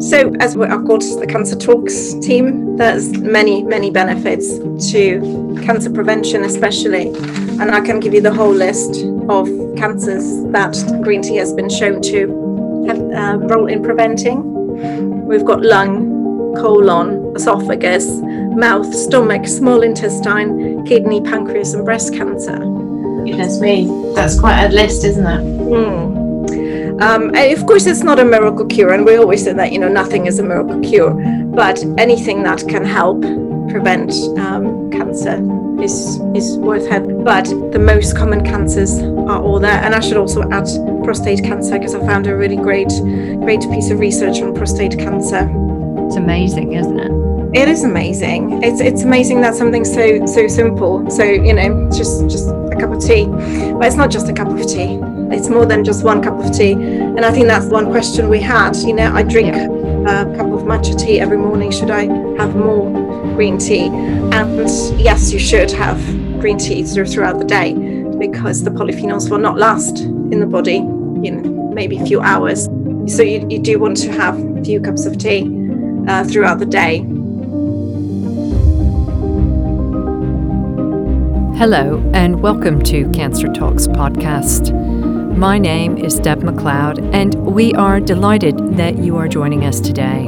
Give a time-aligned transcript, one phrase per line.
[0.00, 4.58] So, as I've got the Cancer Talks team, there's many, many benefits
[4.90, 7.08] to cancer prevention, especially.
[7.60, 10.74] And I can give you the whole list of cancers that
[11.04, 15.24] green tea has been shown to have a role in preventing.
[15.24, 22.58] We've got lung, colon, esophagus, mouth, stomach, small intestine, kidney, pancreas, and breast cancer.
[22.58, 23.86] Goodness me,
[24.16, 25.40] that's quite a list, isn't it?
[25.40, 26.17] Mm.
[27.00, 29.88] Um, of course, it's not a miracle cure, and we always say that you know
[29.88, 31.14] nothing is a miracle cure,
[31.54, 33.22] but anything that can help
[33.70, 35.36] prevent um, cancer
[35.80, 37.22] is is worth having.
[37.22, 40.66] But the most common cancers are all there, and I should also add
[41.04, 42.90] prostate cancer because I found a really great
[43.44, 45.48] great piece of research on prostate cancer.
[46.06, 47.12] It's amazing, isn't it?
[47.54, 48.64] It is amazing.
[48.64, 51.08] It's it's amazing that something so so simple.
[51.10, 53.26] So you know, just just a cup of tea.
[53.26, 56.52] But it's not just a cup of tea it's more than just one cup of
[56.56, 56.72] tea.
[56.72, 58.76] And I think that's one question we had.
[58.76, 60.22] You know, I drink yeah.
[60.22, 61.70] a cup of matcha tea every morning.
[61.70, 62.04] Should I
[62.38, 62.90] have more
[63.34, 63.88] green tea?
[63.88, 65.98] And yes, you should have
[66.40, 67.74] green tea throughout the day
[68.18, 72.64] because the polyphenols will not last in the body, you know, maybe a few hours.
[73.06, 75.42] So you, you do want to have a few cups of tea
[76.08, 76.98] uh, throughout the day.
[81.58, 84.87] Hello, and welcome to Cancer Talks podcast.
[85.38, 90.26] My name is Deb McLeod, and we are delighted that you are joining us today.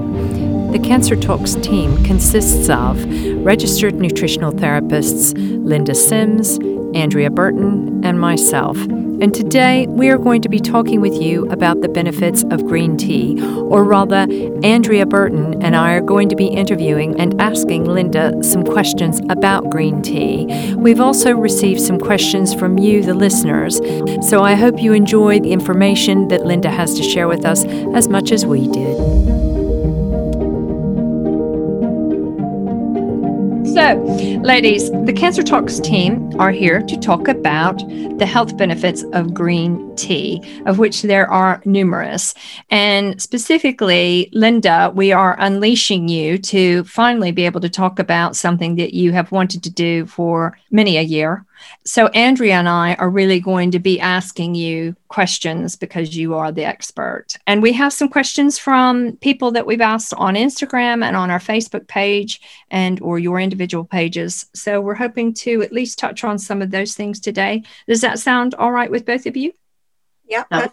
[0.71, 3.05] The Cancer Talks team consists of
[3.45, 5.35] registered nutritional therapists
[5.67, 6.61] Linda Sims,
[6.95, 8.77] Andrea Burton, and myself.
[9.21, 12.97] And today we are going to be talking with you about the benefits of green
[12.97, 14.27] tea, or rather,
[14.63, 19.69] Andrea Burton and I are going to be interviewing and asking Linda some questions about
[19.69, 20.75] green tea.
[20.75, 23.77] We've also received some questions from you, the listeners,
[24.27, 28.09] so I hope you enjoy the information that Linda has to share with us as
[28.09, 29.10] much as we did.
[33.75, 33.95] So,
[34.43, 37.79] ladies, the Cancer Talks team are here to talk about
[38.19, 42.35] the health benefits of green tea, of which there are numerous.
[42.71, 48.75] And specifically, Linda, we are unleashing you to finally be able to talk about something
[48.75, 51.47] that you have wanted to do for many a year
[51.85, 56.53] so, Andrea and I are really going to be asking you questions because you are
[56.53, 57.37] the expert.
[57.47, 61.39] And we have some questions from people that we've asked on Instagram and on our
[61.39, 64.47] Facebook page and or your individual pages.
[64.55, 67.63] So, we're hoping to at least touch on some of those things today.
[67.89, 69.53] Does that sound all right with both of you?
[70.27, 70.45] Yeah.
[70.51, 70.69] No.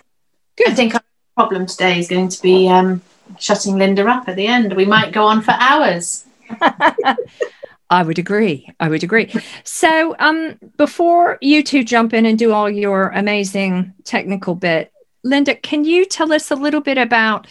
[0.56, 0.70] Good.
[0.70, 1.03] I think our
[1.36, 3.02] problem today is going to be um,
[3.40, 4.74] shutting Linda up at the end.
[4.74, 6.26] We might go on for hours.
[7.90, 8.70] I would agree.
[8.80, 9.34] I would agree.
[9.64, 14.92] So, um, before you two jump in and do all your amazing technical bit,
[15.24, 17.47] Linda, can you tell us a little bit about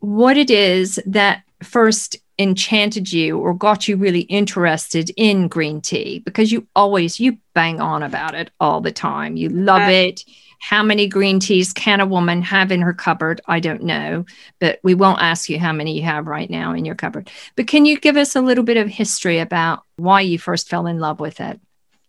[0.00, 6.18] what it is that first enchanted you or got you really interested in green tea?
[6.20, 9.36] Because you always you bang on about it all the time.
[9.36, 10.24] You love uh, it
[10.68, 13.40] how many green teas can a woman have in her cupboard?
[13.46, 14.24] I don't know,
[14.58, 17.30] but we won't ask you how many you have right now in your cupboard.
[17.54, 20.88] But can you give us a little bit of history about why you first fell
[20.88, 21.60] in love with it?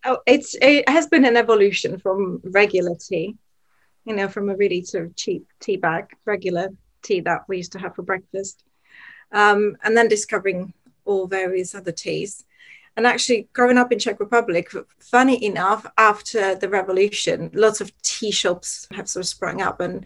[0.05, 3.35] Oh, it's it has been an evolution from regular tea,
[4.05, 6.69] you know, from a really sort of cheap tea bag, regular
[7.03, 8.63] tea that we used to have for breakfast,
[9.33, 10.73] um, and then discovering
[11.05, 12.43] all various other teas.
[12.97, 18.31] And actually, growing up in Czech Republic, funny enough, after the revolution, lots of tea
[18.31, 20.03] shops have sort of sprung up, and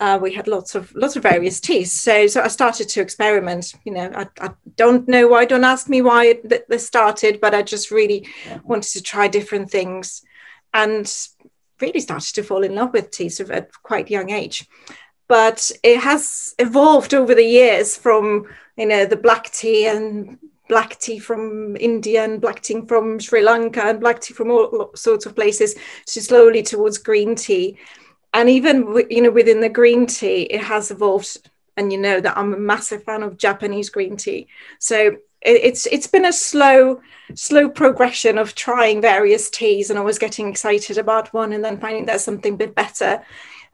[0.00, 1.92] uh, we had lots of lots of various teas.
[1.92, 3.74] So, so I started to experiment.
[3.84, 5.44] You know, I, I don't know why.
[5.44, 8.26] Don't ask me why it, this started, but I just really
[8.64, 10.22] wanted to try different things,
[10.74, 11.06] and
[11.80, 14.66] really started to fall in love with tea sort of at quite young age.
[15.28, 20.38] But it has evolved over the years from you know the black tea and
[20.68, 24.90] black tea from India and black tea from Sri Lanka and black tea from all
[24.94, 25.74] sorts of places
[26.06, 27.78] to slowly towards green tea.
[28.34, 31.48] And even you know within the green tea, it has evolved.
[31.78, 34.48] And you know that I'm a massive fan of Japanese green tea.
[34.78, 37.00] So it's it's been a slow
[37.34, 42.06] slow progression of trying various teas and always getting excited about one and then finding
[42.06, 43.22] there's something a bit better.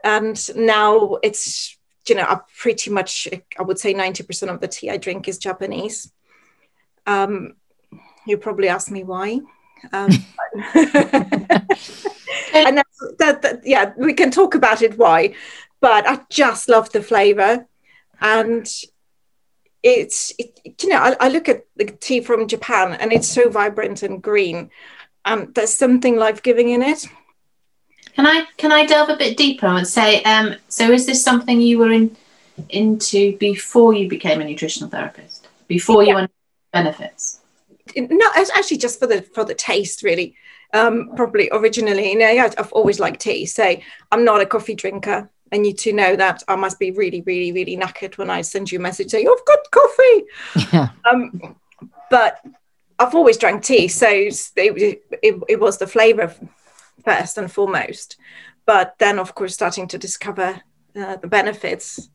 [0.05, 1.77] And now it's
[2.09, 3.29] you know, I pretty much
[3.59, 6.13] I would say 90% of the tea I drink is Japanese.
[7.07, 7.55] Um,
[8.27, 9.41] you probably ask me why.
[9.93, 10.11] Um,
[12.55, 12.83] and
[13.19, 15.35] that, that, yeah, we can talk about it why,
[15.81, 17.67] but I just love the flavor,
[18.21, 18.67] and
[19.83, 23.49] it's it, you know I, I, look at the tea from Japan and it's so
[23.49, 24.71] vibrant and green,
[25.25, 27.07] and there's something life giving in it.
[28.15, 31.61] Can I can I delve a bit deeper and say, um, so is this something
[31.61, 32.17] you were in
[32.69, 35.49] into before you became a nutritional therapist?
[35.67, 36.42] Before you understood
[36.73, 37.41] benefits?
[37.97, 40.35] No, it's actually just for the for the taste, really.
[40.75, 43.45] Um, probably originally, you know, I've always liked tea.
[43.45, 43.77] So
[44.11, 47.53] I'm not a coffee drinker and you two know that I must be really, really,
[47.53, 50.25] really knackered when I send you a message saying, I've got coffee.
[50.73, 50.89] Yeah.
[51.11, 51.57] Um,
[52.11, 52.41] but
[52.99, 53.89] I've always drank tea.
[53.89, 56.35] So it, it, it was the flavor
[57.05, 58.17] first and foremost.
[58.65, 60.63] But then, of course, starting to discover
[60.97, 62.09] uh, the benefits.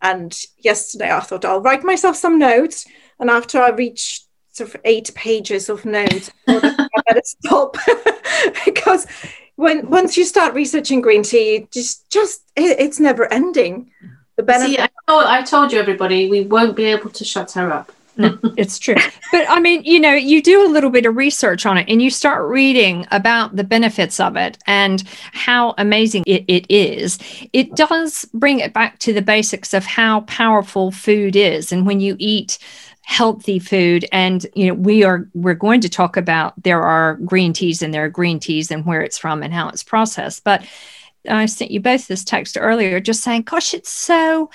[0.00, 2.86] And yesterday I thought I'll write myself some notes.
[3.22, 7.76] And after I reached sort of eight pages of notes, I better stop
[8.64, 9.06] because
[9.54, 13.92] when once you start researching green tea, just just it, it's never ending.
[14.34, 14.74] The benefit.
[14.74, 17.92] See, I told, I told you everybody we won't be able to shut her up.
[18.56, 18.96] it's true.
[19.30, 22.02] But I mean, you know, you do a little bit of research on it and
[22.02, 25.02] you start reading about the benefits of it and
[25.32, 27.18] how amazing it, it is.
[27.52, 31.72] It does bring it back to the basics of how powerful food is.
[31.72, 32.58] And when you eat
[33.02, 34.06] healthy food.
[34.12, 37.92] And you know we are we're going to talk about there are green teas and
[37.92, 40.44] there are green teas and where it's from and how it's processed.
[40.44, 40.64] But
[41.30, 44.50] i sent you both this text earlier just saying gosh it's so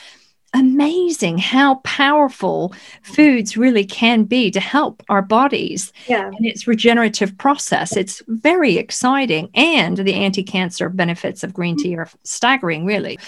[0.54, 2.74] amazing how powerful
[3.04, 5.92] foods really can be to help our bodies.
[6.08, 6.28] Yeah.
[6.28, 7.96] and its regenerative process.
[7.96, 9.50] It's very exciting.
[9.54, 13.20] And the anti-cancer benefits of green tea are staggering really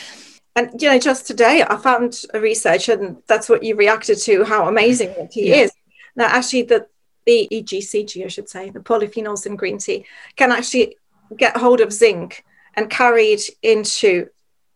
[0.56, 4.44] and you know, just today I found a research, and that's what you reacted to,
[4.44, 5.56] how amazing the tea yeah.
[5.56, 5.72] is.
[6.16, 6.88] Now, actually, the
[7.26, 10.06] the EGCG, I should say, the polyphenols in green tea,
[10.36, 10.98] can actually
[11.38, 12.44] get hold of zinc
[12.76, 14.28] and carry it into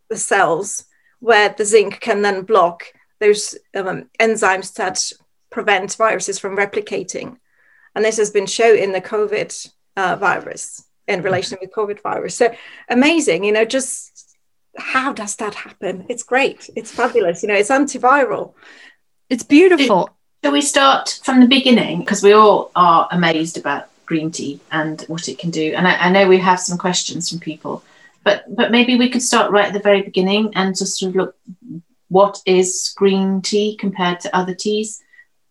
[0.09, 0.85] the cells,
[1.19, 2.85] where the zinc can then block
[3.19, 5.11] those um, enzymes that
[5.49, 7.37] prevent viruses from replicating.
[7.95, 12.35] And this has been shown in the COVID uh, virus in relation with COVID virus.
[12.35, 12.53] So
[12.89, 14.12] amazing, you know, just
[14.77, 16.05] how does that happen?
[16.09, 16.69] It's great.
[16.75, 17.43] It's fabulous.
[17.43, 18.53] You know, it's antiviral.
[19.29, 20.09] It's beautiful.
[20.43, 21.99] Shall we start from the beginning?
[21.99, 25.73] Because we all are amazed about green tea and what it can do.
[25.75, 27.83] And I, I, know we have some questions from people,
[28.23, 31.15] but but maybe we could start right at the very beginning and just sort of
[31.15, 31.35] look
[32.09, 35.01] what is green tea compared to other teas,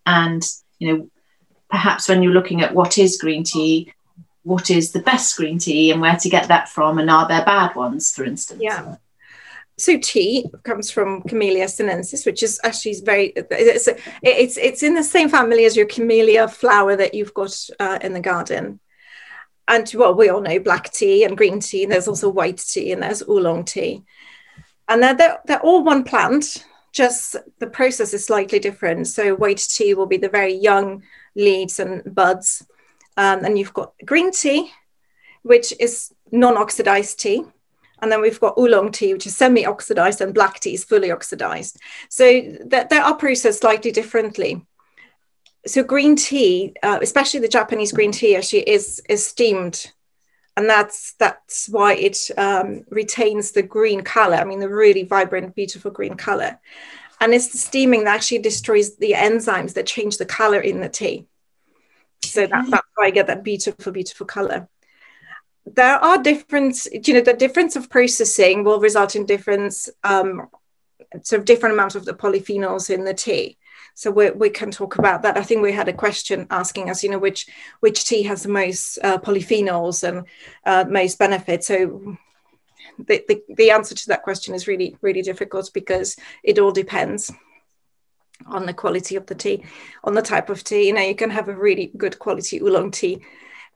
[0.04, 0.46] and
[0.78, 1.10] you know
[1.70, 3.92] perhaps when you're looking at what is green tea,
[4.42, 7.44] what is the best green tea and where to get that from, and are there
[7.44, 8.60] bad ones, for instance?
[8.62, 8.96] Yeah.
[9.82, 13.88] So tea comes from Camellia sinensis, which is actually very it's
[14.22, 18.12] it's it's in the same family as your camellia flower that you've got uh, in
[18.12, 18.78] the garden.
[19.66, 21.82] And well, we all know black tea and green tea.
[21.82, 24.04] And there's also white tea and there's oolong tea,
[24.88, 26.64] and they're, they're they're all one plant.
[26.92, 29.08] Just the process is slightly different.
[29.08, 31.02] So white tea will be the very young
[31.34, 32.64] leaves and buds,
[33.16, 34.70] um, and you've got green tea,
[35.42, 37.44] which is non-oxidized tea
[38.02, 41.12] and then we've got oolong tea, which is semi oxidized, and black tea is fully
[41.12, 41.78] oxidized.
[42.08, 44.66] So that they are processed slightly differently.
[45.66, 49.92] So green tea, uh, especially the Japanese green tea, actually is, is steamed.
[50.56, 54.36] And that's that's why it um, retains the green color.
[54.36, 56.58] I mean, the really vibrant, beautiful green color.
[57.20, 60.88] And it's the steaming that actually destroys the enzymes that change the color in the
[60.88, 61.26] tea.
[62.24, 64.68] So that, that's why I get that beautiful, beautiful color
[65.66, 70.48] there are different you know the difference of processing will result in different um,
[71.22, 73.58] sort of different amounts of the polyphenols in the tea.
[73.94, 75.36] So we, we can talk about that.
[75.36, 77.46] I think we had a question asking us you know which
[77.80, 80.26] which tea has the most uh, polyphenols and
[80.66, 81.68] uh, most benefits.
[81.68, 82.16] So
[82.98, 87.30] the, the, the answer to that question is really really difficult because it all depends
[88.46, 89.64] on the quality of the tea
[90.02, 90.88] on the type of tea.
[90.88, 93.22] You know you can have a really good quality oolong tea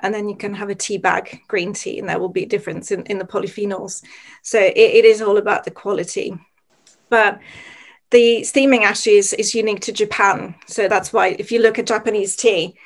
[0.01, 2.49] and then you can have a tea bag green tea and there will be a
[2.49, 4.03] difference in, in the polyphenols.
[4.43, 6.39] So it, it is all about the quality.
[7.09, 7.41] But
[8.11, 10.55] the steaming actually is, is unique to japan.
[10.67, 12.77] So that's why if you look at japanese tea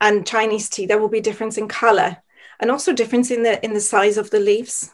[0.00, 2.16] and chinese tea there will be difference in color
[2.58, 4.90] and also difference in the in the size of the leaves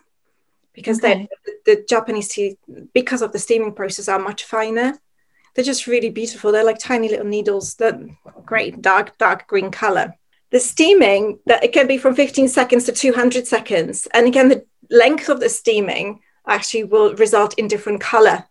[0.74, 1.28] because okay.
[1.46, 2.58] the, the japanese tea
[2.92, 4.98] because of the steaming process are much finer.
[5.54, 6.52] They're just really beautiful.
[6.52, 7.98] They're like tiny little needles that
[8.44, 10.14] great dark dark green color
[10.50, 14.64] the steaming that it can be from 15 seconds to 200 seconds and again the
[14.90, 18.44] length of the steaming actually will result in different color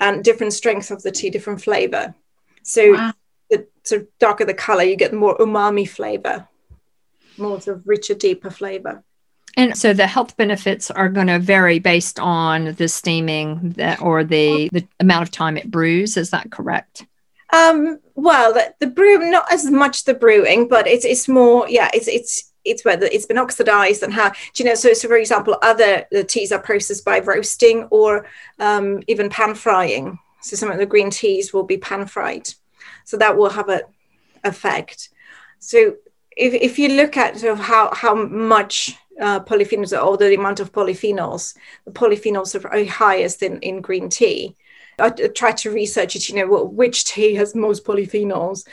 [0.00, 2.14] and different strength of the tea different flavor
[2.62, 3.12] so wow.
[3.50, 6.46] the sort of darker the color you get more umami flavor
[7.36, 9.02] more sort of richer deeper flavor
[9.56, 14.24] and so the health benefits are going to vary based on the steaming that, or
[14.24, 16.16] the, the amount of time it brews.
[16.16, 17.06] Is that correct?
[17.52, 21.90] Um, well, the, the brew, not as much the brewing, but it's it's more, yeah,
[21.92, 25.16] it's it's it's whether it's been oxidized and how do you know so, so for
[25.16, 28.26] example other the teas are processed by roasting or
[28.58, 30.18] um, even pan frying.
[30.40, 32.48] So some of the green teas will be pan fried.
[33.04, 33.82] So that will have an
[34.44, 35.10] effect.
[35.58, 35.96] So
[36.36, 40.60] if, if you look at sort of how how much uh, polyphenols or the amount
[40.60, 41.54] of polyphenols
[41.84, 44.56] the polyphenols are highest in in green tea
[44.98, 48.66] I tried to research it you know which tea has most polyphenols.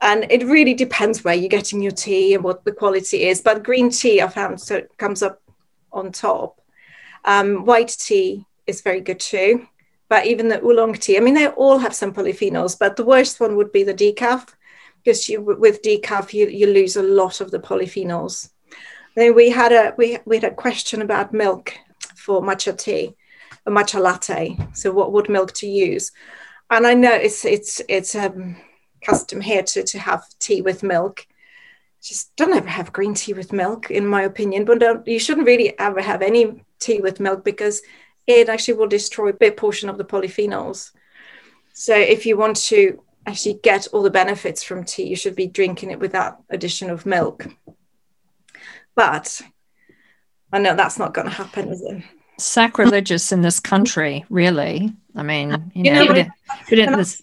[0.00, 3.40] And it really depends where you're getting your tea and what the quality is.
[3.40, 5.40] But green tea i found so comes up
[5.92, 6.60] on top.
[7.24, 9.68] Um, white tea is very good too.
[10.08, 13.40] But even the oolong tea i mean they all have some polyphenols but the worst
[13.40, 14.48] one would be the decaf
[15.02, 18.50] because you with decaf you, you lose a lot of the polyphenols.
[19.14, 21.74] Then we had a we, we had a question about milk
[22.16, 23.16] for matcha tea
[23.66, 26.10] a matcha latte so what would milk to use
[26.70, 28.56] and i know it's it's it's um
[29.02, 31.26] custom here to, to have tea with milk.
[32.02, 34.64] Just don't ever have green tea with milk, in my opinion.
[34.64, 37.82] But don't, you shouldn't really ever have any tea with milk because
[38.26, 40.92] it actually will destroy a big portion of the polyphenols.
[41.72, 45.46] So if you want to actually get all the benefits from tea, you should be
[45.46, 47.46] drinking it without addition of milk.
[48.94, 49.40] But
[50.52, 52.02] I know that's not going to happen, is it?
[52.38, 54.92] Sacrilegious in this country, really.
[55.14, 56.26] I mean, you, you know, know
[56.70, 57.22] we didn't, this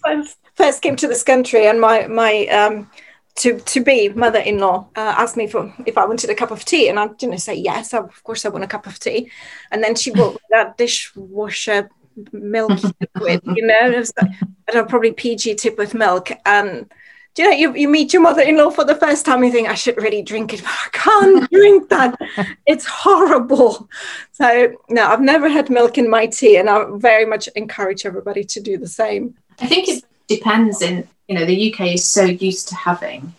[0.54, 2.88] first came to this country and my my um,
[3.36, 6.88] to to be mother-in-law uh, asked me for if I wanted a cup of tea,
[6.88, 7.94] and I didn't say yes.
[7.94, 9.30] Of course, I want a cup of tea.
[9.70, 11.90] And then she brought that dishwasher
[12.32, 14.30] milk liquid, you know, it was like,
[14.68, 16.30] I don't know, probably PG tip with milk.
[16.44, 16.90] And
[17.34, 19.74] do you know, you, you meet your mother-in-law for the first time, you think I
[19.74, 22.18] should really drink it, but I can't drink that.
[22.66, 23.88] It's horrible.
[24.32, 28.44] So no, I've never had milk in my tea, and I very much encourage everybody
[28.44, 29.34] to do the same.
[29.60, 33.32] I think it depends in you know the UK is so used to having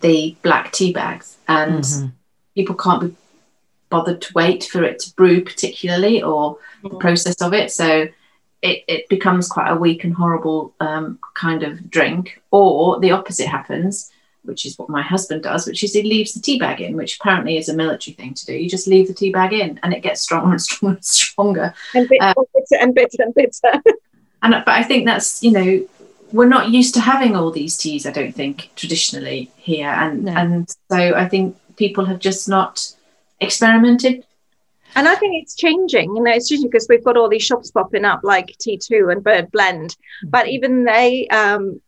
[0.00, 2.06] the black tea bags and mm-hmm.
[2.54, 3.16] people can't be
[3.88, 6.88] bothered to wait for it to brew particularly or mm-hmm.
[6.88, 8.06] the process of it so
[8.64, 13.46] it, it becomes quite a weak and horrible um, kind of drink or the opposite
[13.46, 14.10] happens
[14.42, 17.18] which is what my husband does which is he leaves the tea bag in which
[17.20, 19.94] apparently is a military thing to do you just leave the tea bag in and
[19.94, 22.34] it gets stronger and stronger and stronger and bitter um,
[22.80, 23.82] and bitter and bitter
[24.42, 25.86] and but i think that's you know
[26.34, 29.88] we're not used to having all these teas, I don't think, traditionally here.
[29.88, 30.32] And no.
[30.32, 32.92] and so I think people have just not
[33.40, 34.26] experimented.
[34.94, 37.70] And I think it's changing, you know, it's changing because we've got all these shops
[37.70, 39.90] popping up like T2 and Bird Blend.
[39.90, 40.30] Mm-hmm.
[40.30, 41.80] But even they, um,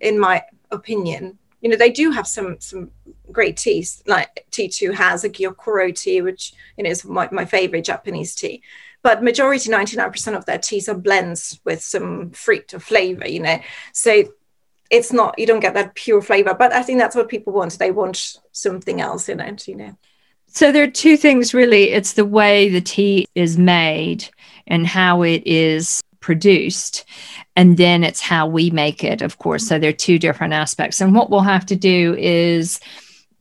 [0.00, 2.90] in my opinion, you know, they do have some some
[3.32, 4.02] great teas.
[4.06, 8.62] Like T2 has a Gyokuro tea, which you know is my, my favorite Japanese tea
[9.04, 13.60] but majority 99% of their teas are blends with some fruit or flavor you know
[13.92, 14.24] so
[14.90, 17.78] it's not you don't get that pure flavor but i think that's what people want
[17.78, 19.96] they want something else in it you know
[20.54, 24.28] so there are two things really it's the way the tea is made
[24.66, 27.04] and how it is produced
[27.56, 31.00] and then it's how we make it of course so there are two different aspects
[31.00, 32.80] and what we'll have to do is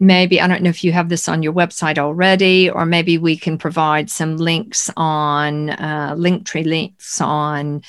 [0.03, 3.37] maybe I don't know if you have this on your website already, or maybe we
[3.37, 7.81] can provide some links on uh, Linktree links on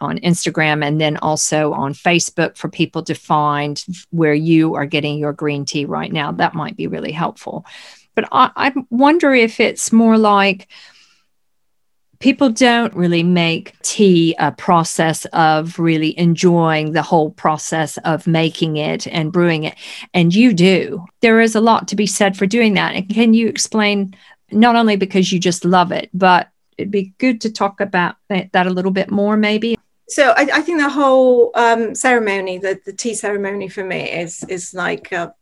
[0.00, 5.16] on Instagram and then also on Facebook for people to find where you are getting
[5.16, 6.32] your green tea right now.
[6.32, 7.64] That might be really helpful.
[8.14, 10.68] But I, I wonder if it's more like
[12.18, 18.76] people don't really make tea a process of really enjoying the whole process of making
[18.76, 19.74] it and brewing it.
[20.14, 21.04] And you do.
[21.20, 22.94] There is a lot to be said for doing that.
[22.94, 24.14] And can you explain,
[24.52, 28.66] not only because you just love it, but it'd be good to talk about that
[28.66, 29.76] a little bit more, maybe?
[30.08, 34.44] So I, I think the whole um, ceremony, the, the tea ceremony for me is
[34.44, 35.34] is like, a,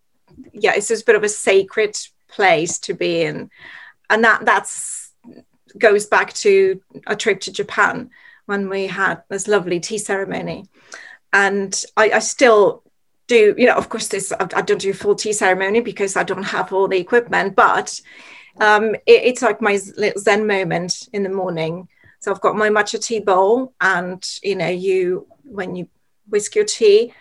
[0.53, 1.97] yeah, it's just a bit of a sacred
[2.31, 3.51] place to be in,
[4.09, 5.13] and that that's
[5.79, 8.11] goes back to a trip to Japan
[8.47, 10.67] when we had this lovely tea ceremony.
[11.33, 12.83] And I, I still
[13.29, 16.43] do, you know, of course, this I don't do full tea ceremony because I don't
[16.43, 18.01] have all the equipment, but
[18.61, 21.89] um, it, it's like my little Zen moment in the morning.
[22.19, 25.89] So I've got my matcha tea bowl, and you know, you when you
[26.29, 27.13] whisk your tea,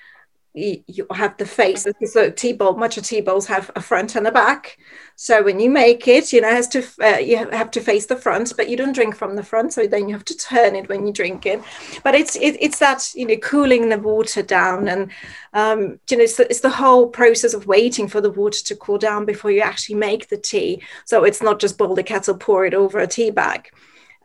[0.54, 4.32] you, have the face so tea bowl of tea bowls have a front and a
[4.32, 4.78] back.
[5.16, 8.16] So when you make it you know has to uh, you have to face the
[8.16, 10.90] front but you don't drink from the front so then you have to turn it
[10.90, 11.62] when you drink it.
[12.04, 15.12] But it's it, it's that you know cooling the water down and
[15.54, 18.76] um, you know it's the, it's the whole process of waiting for the water to
[18.76, 20.82] cool down before you actually make the tea.
[21.06, 23.72] So it's not just boil the kettle pour it over a tea bag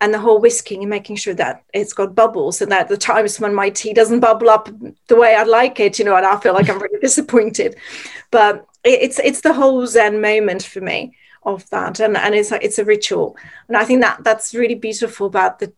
[0.04, 3.40] and the whole whisking and making sure that it's got bubbles and that the times
[3.40, 4.68] when my tea doesn't bubble up
[5.06, 7.74] the way I'd like it, you know, and I feel like I'm really disappointed.
[8.30, 12.78] But it's it's the whole Zen moment for me of that, and and it's it's
[12.78, 13.34] a ritual,
[13.66, 15.72] and I think that that's really beautiful about the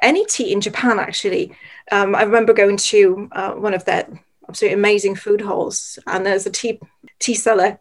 [0.00, 0.98] any tea in Japan.
[0.98, 1.56] Actually,
[1.90, 4.06] um, I remember going to uh, one of their
[4.46, 6.80] absolutely amazing food halls, and there's a tea
[7.18, 7.80] tea seller,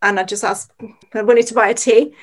[0.00, 0.72] and I just asked,
[1.12, 2.14] I wanted to buy a tea,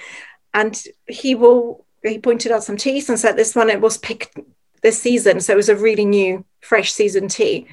[0.55, 4.37] and he will he pointed out some teas and said this one it was picked
[4.81, 7.67] this season, so it was a really new, fresh season tea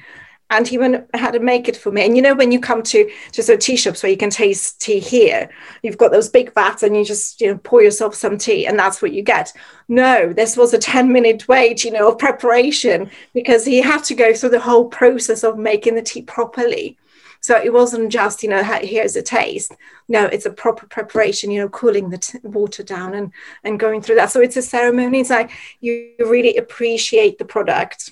[0.51, 2.03] and he went had to make it for me.
[2.05, 4.81] And you know, when you come to to of tea shops where you can taste
[4.81, 5.49] tea here,
[5.83, 8.77] you've got those big vats and you just, you know, pour yourself some tea and
[8.77, 9.53] that's what you get.
[9.87, 14.15] No, this was a 10 minute wait, you know, of preparation because he had to
[14.15, 16.97] go through the whole process of making the tea properly.
[17.41, 19.73] So it wasn't just, you know, here's a taste.
[20.07, 23.31] No, it's a proper preparation, you know, cooling the water down and,
[23.63, 24.31] and going through that.
[24.31, 25.21] So it's a ceremony.
[25.21, 28.11] It's like you really appreciate the product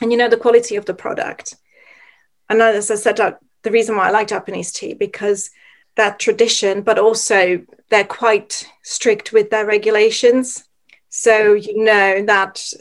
[0.00, 1.56] and you know the quality of the product.
[2.48, 3.16] And as I said,
[3.62, 5.50] the reason why I like Japanese tea because
[5.96, 10.64] that tradition, but also they're quite strict with their regulations.
[11.08, 12.72] So you know that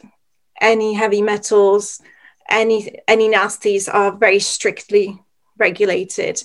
[0.61, 2.01] any heavy metals,
[2.49, 5.19] any any nasties are very strictly
[5.57, 6.43] regulated.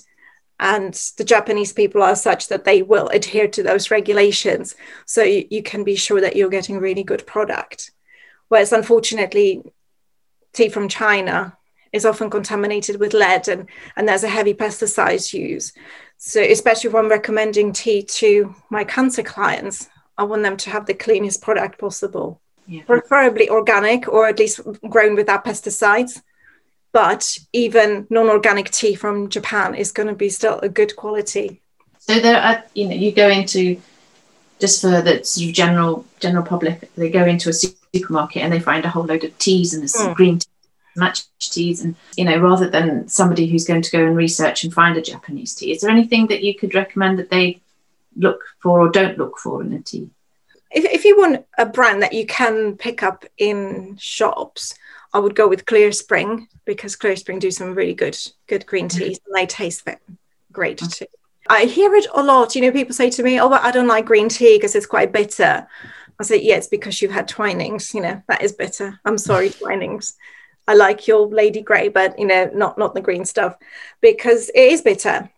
[0.59, 4.75] And the Japanese people are such that they will adhere to those regulations.
[5.05, 7.91] So you, you can be sure that you're getting really good product.
[8.47, 9.63] Whereas unfortunately,
[10.53, 11.57] tea from China
[11.91, 15.73] is often contaminated with lead and, and there's a heavy pesticides use.
[16.17, 20.93] So especially when recommending tea to my cancer clients, I want them to have the
[20.93, 22.41] cleanest product possible.
[22.67, 22.83] Yeah.
[22.83, 26.21] Preferably organic or at least grown without pesticides.
[26.93, 31.61] But even non-organic tea from Japan is going to be still a good quality.
[31.97, 33.81] So there are, you know, you go into
[34.63, 38.61] just for the sort of general general public, they go into a supermarket and they
[38.61, 40.15] find a whole load of teas and mm.
[40.15, 40.47] green tea,
[40.97, 44.73] matcha teas, and you know, rather than somebody who's going to go and research and
[44.73, 47.59] find a Japanese tea, is there anything that you could recommend that they
[48.15, 50.09] look for or don't look for in a tea?
[50.71, 54.75] If, if you want a brand that you can pick up in shops,
[55.13, 58.97] I would go with Clearspring because Clearspring do some really good good green mm.
[58.97, 59.87] teas and they taste
[60.51, 60.87] great mm-hmm.
[60.87, 61.05] too.
[61.49, 62.55] I hear it a lot.
[62.55, 65.11] You know, people say to me, "Oh, I don't like green tea because it's quite
[65.11, 65.67] bitter."
[66.19, 67.93] I say, yeah, it's because you've had Twinings.
[67.93, 68.99] You know, that is bitter.
[69.05, 70.13] I'm sorry, Twinings.
[70.67, 73.57] I like your Lady Grey, but you know, not not the green stuff,
[74.01, 75.29] because it is bitter.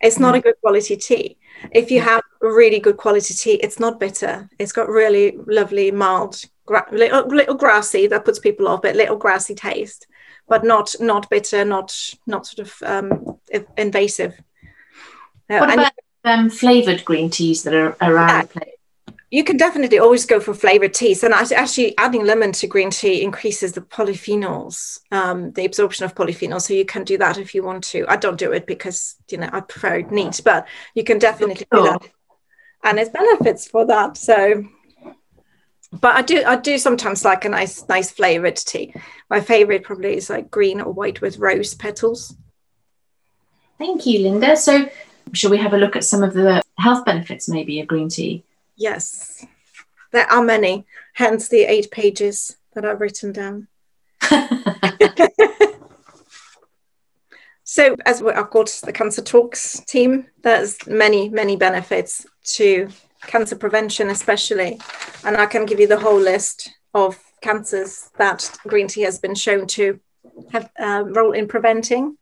[0.00, 0.48] It's not a mm-hmm.
[0.48, 1.38] good quality tea.
[1.72, 4.48] If you have really good quality tea, it's not bitter.
[4.60, 8.06] It's got really lovely, mild, gra- little, little grassy.
[8.06, 10.06] That puts people off, but little grassy taste,
[10.46, 13.38] but not not bitter, not not sort of um,
[13.76, 14.40] invasive.
[15.48, 15.92] What about
[16.24, 18.42] um, flavored green teas that are around yeah.
[18.42, 18.78] the place?
[19.30, 23.22] you can definitely always go for flavored teas and actually adding lemon to green tea
[23.22, 27.62] increases the polyphenols um, the absorption of polyphenols so you can do that if you
[27.62, 31.04] want to i don't do it because you know i prefer it neat but you
[31.04, 32.02] can definitely do that
[32.84, 34.64] and there's benefits for that so
[35.92, 38.94] but i do i do sometimes like a nice nice flavored tea.
[39.30, 42.34] My favorite probably is like green or white with rose petals.
[43.78, 44.56] Thank you linda.
[44.56, 44.88] So
[45.32, 48.44] shall we have a look at some of the health benefits maybe of green tea?
[48.76, 49.44] Yes,
[50.12, 53.68] there are many, hence the eight pages that I've written down.
[57.64, 62.88] so, as we are called the Cancer Talks team, there's many, many benefits to
[63.22, 64.78] cancer prevention, especially.
[65.24, 69.34] And I can give you the whole list of cancers that green tea has been
[69.34, 70.00] shown to
[70.52, 72.16] have a role in preventing.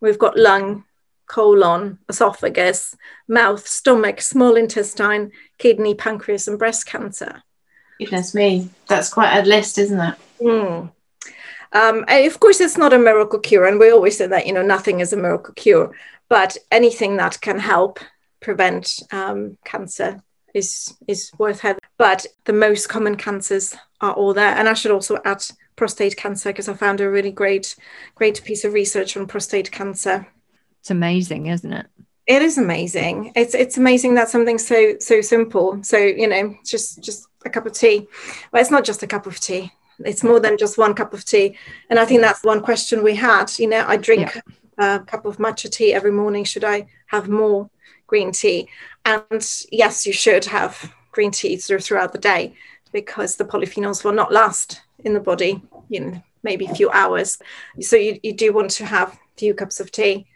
[0.00, 0.84] We've got lung,
[1.26, 2.96] colon, esophagus,
[3.28, 7.42] mouth, stomach, small intestine, kidney, pancreas, and breast cancer.
[7.98, 10.14] Goodness me, that's quite a list, isn't it?
[10.40, 10.92] Mm.
[11.72, 14.62] Um, of course, it's not a miracle cure, and we always say that you know
[14.62, 15.94] nothing is a miracle cure,
[16.28, 17.98] but anything that can help
[18.40, 20.22] prevent um, cancer
[20.54, 21.80] is is worth having.
[21.98, 25.44] But the most common cancers are all there, and I should also add
[25.76, 27.76] prostate cancer because I found a really great
[28.14, 30.26] great piece of research on prostate cancer
[30.86, 31.86] it's amazing, isn't it?
[32.28, 33.32] It is amazing.
[33.34, 35.82] It's it's amazing that something so so simple.
[35.82, 38.06] So you know, just just a cup of tea.
[38.52, 39.72] Well, it's not just a cup of tea.
[39.98, 41.56] It's more than just one cup of tea.
[41.90, 43.58] And I think that's one question we had.
[43.58, 44.40] You know, I drink
[44.78, 44.98] yeah.
[44.98, 46.44] a cup of matcha tea every morning.
[46.44, 47.68] Should I have more
[48.06, 48.68] green tea?
[49.04, 52.54] And yes, you should have green tea throughout the day
[52.92, 55.62] because the polyphenols will not last in the body.
[55.90, 57.38] in maybe a few hours.
[57.80, 60.26] So you, you do want to have a few cups of tea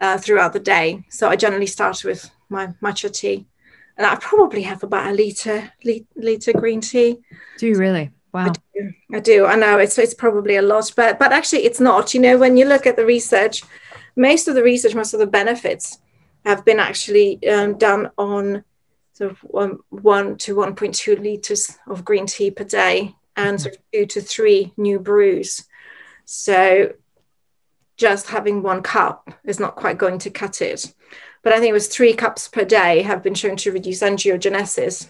[0.00, 1.04] uh, throughout the day.
[1.10, 3.46] So I generally start with my matcha tea,
[3.96, 7.18] and I probably have about a liter liter green tea.
[7.58, 8.10] Do you really?
[8.32, 8.46] Wow.
[8.46, 8.92] I do.
[9.14, 9.46] I do.
[9.46, 12.14] I know it's it's probably a lot, but but actually it's not.
[12.14, 13.62] You know, when you look at the research,
[14.14, 15.98] most of the research, most of the benefits
[16.46, 18.64] have been actually um, done on
[19.12, 23.82] sort of one, one to 1.2 liters of green tea per day and sort of
[23.92, 25.64] two to three new brews.
[26.24, 26.94] So
[27.96, 30.94] just having one cup is not quite going to cut it.
[31.42, 35.08] But I think it was three cups per day have been shown to reduce angiogenesis.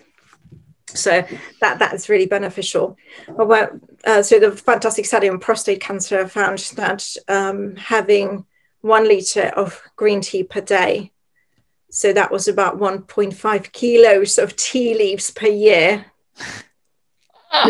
[0.87, 1.27] So
[1.61, 2.97] that that is really beneficial.
[3.29, 8.47] Uh, so the fantastic study on prostate cancer found that um, having
[8.81, 11.11] one liter of green tea per day,
[11.97, 16.05] so that was about 1.5 kilos of tea leaves per year.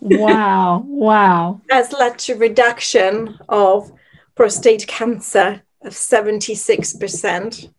[0.00, 0.84] wow!
[0.86, 1.60] Wow!
[1.68, 3.90] Has led to reduction of
[4.36, 7.72] prostate cancer of 76%.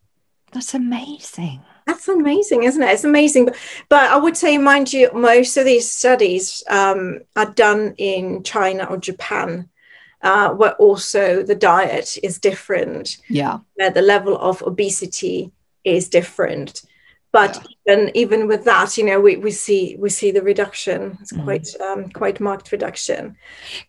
[0.51, 1.61] That's amazing.
[1.87, 2.89] That's amazing, isn't it?
[2.89, 3.45] It's amazing.
[3.45, 3.55] But,
[3.87, 8.83] but I would say, mind you, most of these studies um, are done in China
[8.89, 9.69] or Japan,
[10.21, 13.19] uh, where also the diet is different.
[13.29, 13.59] Yeah.
[13.81, 16.83] Uh, the level of obesity is different.
[17.31, 17.93] But yeah.
[17.93, 21.17] even even with that, you know, we, we see we see the reduction.
[21.19, 21.43] It's mm-hmm.
[21.43, 23.35] quite um, quite marked reduction.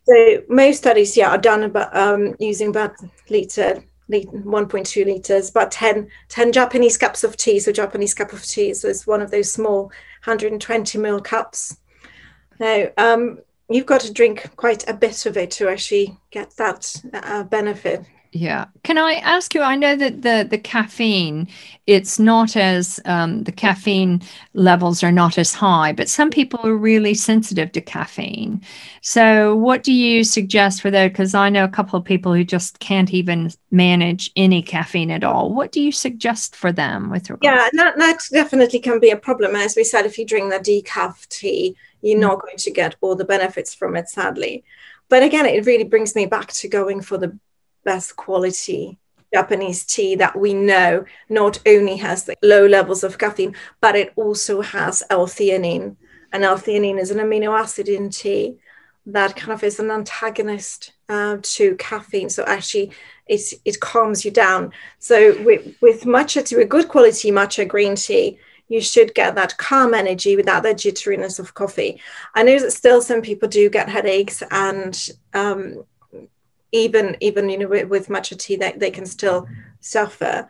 [0.03, 2.95] So most studies, yeah, are done about um, using about
[3.29, 7.59] liter 1.2 liters, about 10, 10 Japanese cups of tea.
[7.59, 9.85] So Japanese cup of tea so it's one of those small
[10.23, 11.77] 120 ml cups.
[12.59, 16.95] Now, um, you've got to drink quite a bit of it to actually get that
[17.13, 18.05] uh, benefit.
[18.35, 18.65] Yeah.
[18.83, 19.61] Can I ask you?
[19.61, 21.47] I know that the the caffeine,
[21.87, 24.21] it's not as um, the caffeine
[24.53, 28.61] levels are not as high, but some people are really sensitive to caffeine.
[28.99, 31.13] So, what do you suggest for that?
[31.13, 35.23] Because I know a couple of people who just can't even manage any caffeine at
[35.23, 35.53] all.
[35.53, 37.41] What do you suggest for them with regard?
[37.41, 39.55] Yeah, that that definitely can be a problem.
[39.55, 43.15] As we said, if you drink the decaf tea, you're not going to get all
[43.15, 44.65] the benefits from it, sadly.
[45.07, 47.39] But again, it really brings me back to going for the
[47.85, 48.97] best quality
[49.33, 54.13] Japanese tea that we know not only has the low levels of caffeine, but it
[54.15, 55.95] also has L-theanine.
[56.31, 58.57] And L-theanine is an amino acid in tea
[59.07, 62.29] that kind of is an antagonist uh, to caffeine.
[62.29, 62.91] So actually,
[63.27, 64.71] it, it calms you down.
[64.99, 69.57] So with, with matcha tea, with good quality matcha green tea, you should get that
[69.57, 72.01] calm energy without the jitteriness of coffee.
[72.33, 75.83] I know that still some people do get headaches and um,
[76.71, 79.47] even even you know with, with matcha tea they, they can still
[79.79, 80.49] suffer.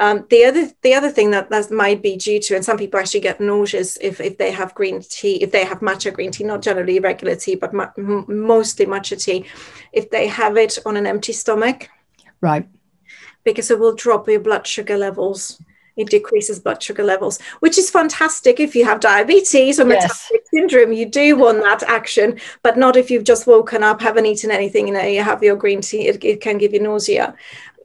[0.00, 2.98] Um, the other the other thing that that might be due to and some people
[2.98, 6.42] actually get nauseous if, if they have green tea if they have matcha green tea
[6.42, 9.46] not generally regular tea but ma- mostly matcha tea
[9.92, 11.88] if they have it on an empty stomach.
[12.40, 12.68] Right.
[13.44, 15.62] Because it will drop your blood sugar levels
[15.96, 20.28] it decreases blood sugar levels, which is fantastic if you have diabetes or yes.
[20.30, 20.92] metabolic syndrome.
[20.92, 24.88] You do want that action, but not if you've just woken up, haven't eaten anything,
[24.88, 27.34] you know, you have your green tea, it, it can give you nausea.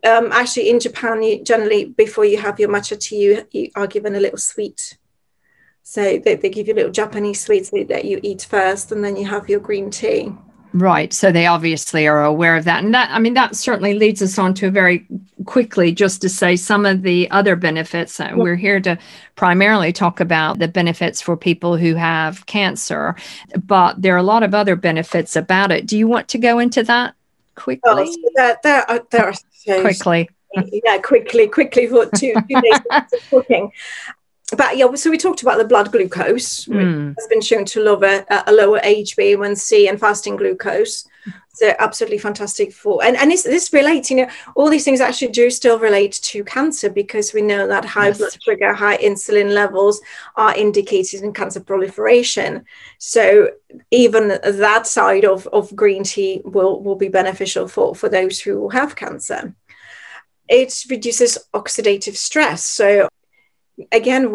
[0.06, 3.88] Um, actually, in Japan, you generally, before you have your matcha tea, you, you are
[3.88, 4.98] given a little sweet.
[5.84, 9.26] So they, they give you little Japanese sweets that you eat first, and then you
[9.26, 10.32] have your green tea.
[10.74, 11.12] Right.
[11.14, 12.84] So they obviously are aware of that.
[12.84, 15.06] And that, I mean, that certainly leads us on to very
[15.46, 18.20] quickly just to say some of the other benefits.
[18.20, 18.98] Uh, we're here to
[19.36, 23.16] primarily talk about the benefits for people who have cancer,
[23.66, 25.88] but there are a lot of other benefits about it.
[25.88, 27.16] Do you want to go into that
[27.56, 27.82] quickly?
[27.86, 30.30] Oh, so there, there, are, there are quickly.
[30.86, 33.72] yeah, quickly, quickly for two, two days of cooking
[34.56, 37.16] but yeah, so we talked about the blood glucose, mm.
[37.18, 41.08] has been shown to lower a lower HbA1c and fasting glucose.
[41.54, 45.32] So absolutely fantastic for and and this, this relates, you know, all these things actually
[45.34, 48.18] do still relate to cancer because we know that high yes.
[48.18, 50.00] blood sugar, high insulin levels
[50.38, 52.64] are indicated in cancer proliferation.
[52.98, 53.50] So
[53.92, 58.70] even that side of, of green tea will, will be beneficial for, for those who
[58.70, 59.54] have cancer.
[60.48, 62.66] It reduces oxidative stress.
[62.66, 63.10] So
[63.92, 64.34] again,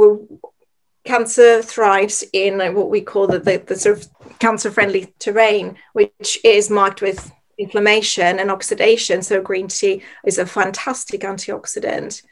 [1.05, 6.39] cancer thrives in what we call the, the, the sort of cancer friendly terrain, which
[6.45, 9.23] is marked with inflammation and oxidation.
[9.23, 12.23] So, green tea is a fantastic antioxidant,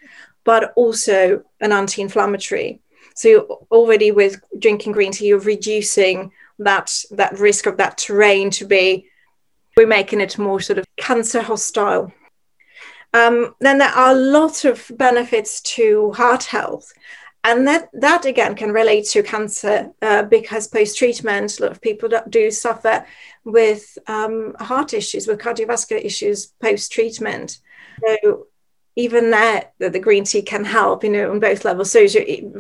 [0.45, 2.81] but also an anti inflammatory.
[3.15, 8.65] So, already with drinking green tea, you're reducing that, that risk of that terrain to
[8.65, 9.09] be,
[9.77, 12.13] we're making it more sort of cancer hostile.
[13.13, 16.93] Um, then there are a lot of benefits to heart health.
[17.45, 21.81] And that, that again can relate to cancer uh, because post treatment, a lot of
[21.81, 23.05] people do suffer
[23.45, 27.59] with um, heart issues, with cardiovascular issues post treatment.
[28.05, 28.47] So
[28.95, 31.91] even that that the green tea can help you know on both levels.
[31.91, 32.07] So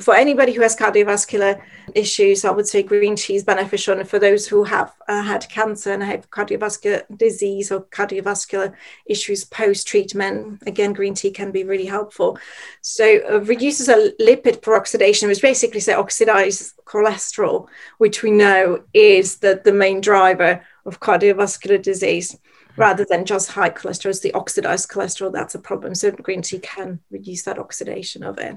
[0.00, 1.60] for anybody who has cardiovascular
[1.94, 3.98] issues i would say green tea is beneficial.
[3.98, 8.74] And for those who have uh, had cancer and have cardiovascular disease or cardiovascular
[9.06, 12.38] issues post treatment again green tea can be really helpful.
[12.80, 17.68] So uh, reduces a lipid peroxidation which basically say oxidized cholesterol
[17.98, 22.38] which we know is the, the main driver of cardiovascular disease
[22.76, 24.10] rather than just high cholesterol.
[24.10, 25.94] It's the oxidized cholesterol that's a problem.
[25.94, 28.56] So green tea can reduce that oxidation of it.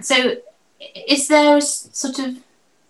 [0.00, 0.36] So,
[1.08, 2.38] is there a sort of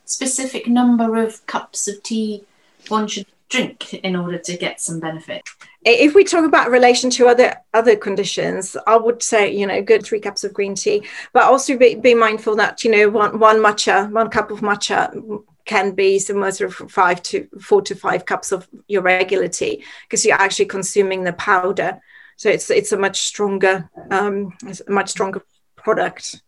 [0.05, 2.45] specific number of cups of tea
[2.89, 5.43] one should drink in order to get some benefit?
[5.85, 10.05] If we talk about relation to other other conditions, I would say you know good
[10.05, 13.59] three cups of green tea, but also be, be mindful that you know one one
[13.59, 18.25] matcha, one cup of matcha can be somewhere sort of five to four to five
[18.25, 22.01] cups of your regular tea because you're actually consuming the powder.
[22.37, 25.43] So it's it's a much stronger, um, a much stronger
[25.77, 26.43] product.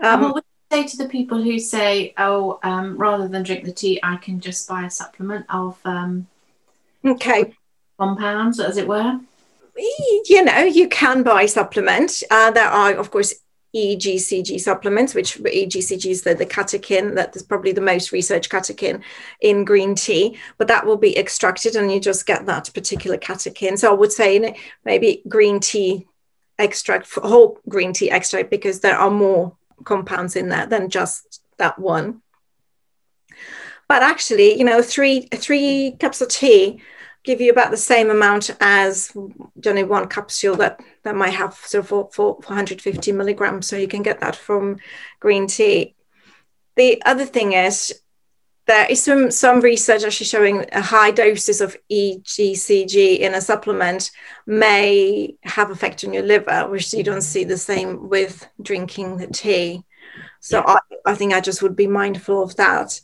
[0.00, 3.64] Um, what would you say to the people who say, "Oh, um, rather than drink
[3.64, 6.26] the tea, I can just buy a supplement of um,
[7.04, 7.54] okay
[7.98, 9.18] compounds, as it were"?
[10.26, 12.22] You know, you can buy supplement.
[12.30, 13.32] Uh, there are, of course,
[13.74, 19.02] EGCG supplements, which EGCG is the, the catechin, that is probably the most researched catechin
[19.40, 23.78] in green tea, but that will be extracted and you just get that particular catechin.
[23.78, 26.06] So I would say maybe green tea
[26.58, 31.78] extract, whole green tea extract, because there are more compounds in there than just that
[31.78, 32.22] one.
[33.88, 36.80] But actually, you know, three three cups of tea
[37.24, 39.12] give you about the same amount as
[39.66, 44.02] only one capsule that that might have so for, for 450 milligrams so you can
[44.02, 44.78] get that from
[45.18, 45.94] green tea
[46.76, 48.00] the other thing is
[48.70, 54.12] there is some some research actually showing a high doses of EGCG in a supplement
[54.46, 59.26] may have effect on your liver, which you don't see the same with drinking the
[59.26, 59.82] tea.
[60.38, 60.74] So yeah.
[60.74, 63.00] I, I think I just would be mindful of that.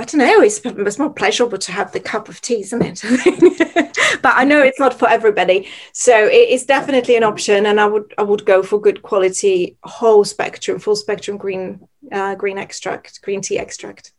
[0.00, 3.02] I don't know, it's, it's more pleasurable to have the cup of tea, isn't it?
[4.22, 5.68] but I know it's not for everybody.
[5.92, 7.66] So it's definitely an option.
[7.66, 11.80] And I would I would go for good quality whole spectrum, full spectrum green
[12.12, 14.12] uh, green extract, green tea extract.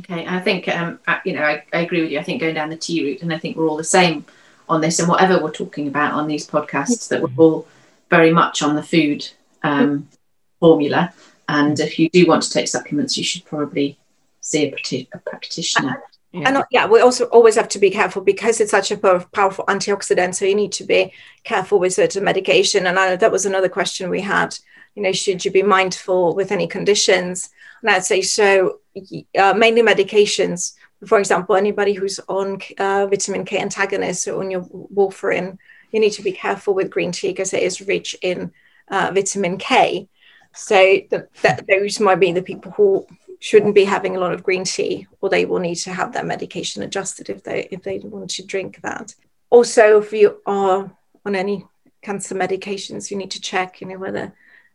[0.00, 2.18] Okay, I think um, you know I, I agree with you.
[2.18, 4.24] I think going down the tea route, and I think we're all the same
[4.68, 7.68] on this, and whatever we're talking about on these podcasts, that we're all
[8.10, 9.28] very much on the food
[9.62, 10.08] um,
[10.58, 11.12] formula.
[11.48, 13.96] And if you do want to take supplements, you should probably
[14.46, 16.02] see a, a practitioner.
[16.32, 16.48] Yeah.
[16.48, 18.96] And yeah, we also always have to be careful because it's such a
[19.32, 20.34] powerful antioxidant.
[20.34, 21.12] So you need to be
[21.44, 22.86] careful with certain medication.
[22.86, 24.56] And I, that was another question we had.
[24.94, 27.50] You know, should you be mindful with any conditions?
[27.80, 28.80] And I'd say so.
[29.38, 30.74] Uh, mainly medications.
[31.06, 34.62] For example, anybody who's on uh, vitamin K antagonists or on your
[34.94, 35.58] warfarin,
[35.92, 38.52] you need to be careful with green tea because it is rich in
[38.88, 40.08] uh, vitamin K.
[40.54, 40.76] So
[41.10, 43.06] the, that, those might be the people who
[43.40, 46.24] shouldn't be having a lot of green tea or they will need to have their
[46.24, 49.14] medication adjusted if they if they want to drink that.
[49.50, 50.90] Also if you are
[51.24, 51.64] on any
[52.02, 54.32] cancer medications you need to check you know whether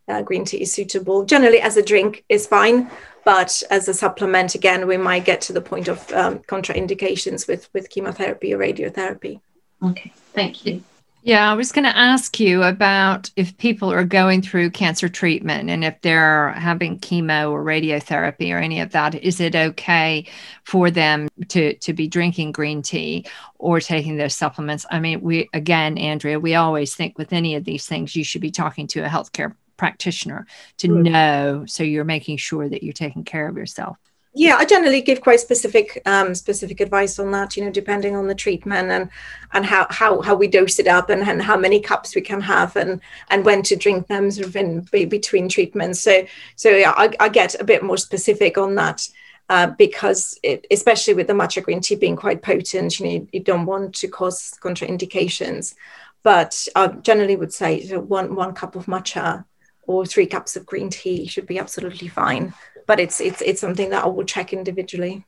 [0.07, 1.23] uh, green tea is suitable.
[1.25, 2.89] Generally as a drink is fine
[3.23, 7.69] but as a supplement again we might get to the point of um, contraindications with
[7.73, 9.39] with chemotherapy or radiotherapy.
[9.83, 10.83] Okay thank you
[11.23, 15.69] yeah, I was going to ask you about if people are going through cancer treatment
[15.69, 20.27] and if they're having chemo or radiotherapy or any of that, is it okay
[20.63, 23.25] for them to to be drinking green tea
[23.59, 24.85] or taking those supplements?
[24.89, 28.41] I mean, we again, Andrea, we always think with any of these things, you should
[28.41, 30.45] be talking to a healthcare practitioner
[30.77, 33.97] to know so you're making sure that you're taking care of yourself
[34.33, 38.27] yeah i generally give quite specific um, specific advice on that you know depending on
[38.27, 39.09] the treatment and
[39.53, 42.39] and how how, how we dose it up and, and how many cups we can
[42.39, 45.99] have and and when to drink them sort of in between treatments.
[45.99, 49.07] So so yeah i, I get a bit more specific on that
[49.49, 53.41] uh, because it, especially with the matcha green tea being quite potent you know you
[53.41, 55.75] don't want to cause contraindications.
[56.23, 59.43] But i generally would say one one cup of matcha
[59.87, 62.53] or three cups of green tea should be absolutely fine
[62.91, 65.23] but it's it's it's something that I will check individually.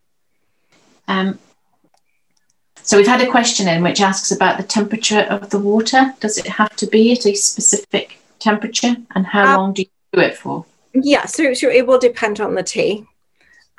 [1.08, 1.40] Um,
[2.82, 6.14] so we've had a question in which asks about the temperature of the water.
[6.20, 9.88] Does it have to be at a specific temperature, and how um, long do you
[10.12, 10.66] do it for?
[10.94, 13.06] Yeah, so so it will depend on the tea,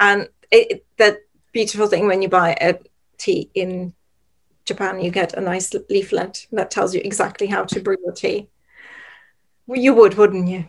[0.01, 1.21] and it, the
[1.53, 2.79] beautiful thing when you buy a
[3.19, 3.93] tea in
[4.65, 8.49] Japan, you get a nice leaflet that tells you exactly how to brew your tea.
[9.67, 10.65] Well, you would, wouldn't you?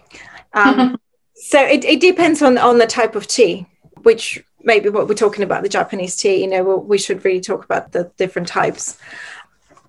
[0.51, 0.97] Um,
[1.35, 3.67] So it, it depends on on the type of tea,
[4.03, 6.41] which maybe what we're talking about the Japanese tea.
[6.41, 8.97] You know, we should really talk about the different types.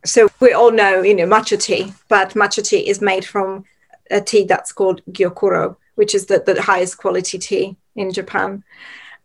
[0.05, 3.65] so we all know, you know, matcha tea, but matcha tea is made from
[4.11, 8.63] a tea that's called gyokuro, which is the, the highest quality tea in Japan.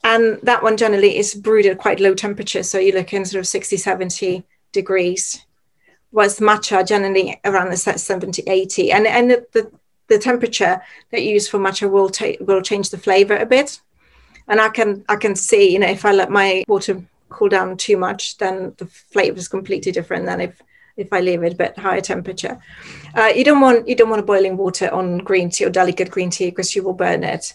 [0.04, 2.64] And that one generally is brewed at quite low temperature.
[2.64, 5.46] So you look in sort of 60, 70 degrees,
[6.10, 8.92] whereas matcha generally around the 70, 80.
[8.92, 9.72] And, and the, the
[10.18, 13.82] temperature that you use for matcha will, ta- will change the flavor a bit.
[14.48, 17.78] And I can I can see, you know, if I let my water cool down
[17.78, 20.62] too much, then the flavor is completely different than if
[20.98, 22.60] if I leave it a bit higher temperature.
[23.16, 26.12] Uh, you don't want you don't want a boiling water on green tea or delicate
[26.12, 27.54] green tea because you will burn it.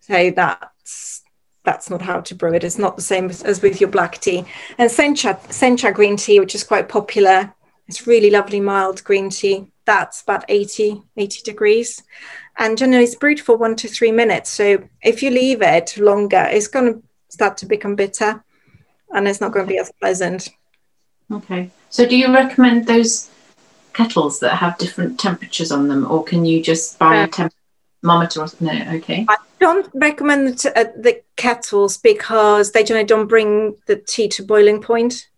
[0.00, 1.22] So that's
[1.64, 2.64] that's not how to brew it.
[2.64, 4.44] It's not the same as, as with your black tea.
[4.78, 7.54] And sencha sencha green tea, which is quite popular,
[7.88, 9.70] it's really lovely mild green tea.
[9.90, 12.04] That's about 80 80 degrees,
[12.56, 14.48] and generally it's brewed for one to three minutes.
[14.48, 18.44] So if you leave it longer, it's going to start to become bitter,
[19.12, 20.48] and it's not going to be as pleasant.
[21.32, 21.70] Okay.
[21.88, 23.30] So do you recommend those
[23.92, 27.48] kettles that have different temperatures on them, or can you just buy a
[28.00, 28.42] thermometer?
[28.42, 29.26] Or, no, okay.
[29.28, 34.80] I don't recommend uh, the kettles because they generally don't bring the tea to boiling
[34.80, 35.29] point.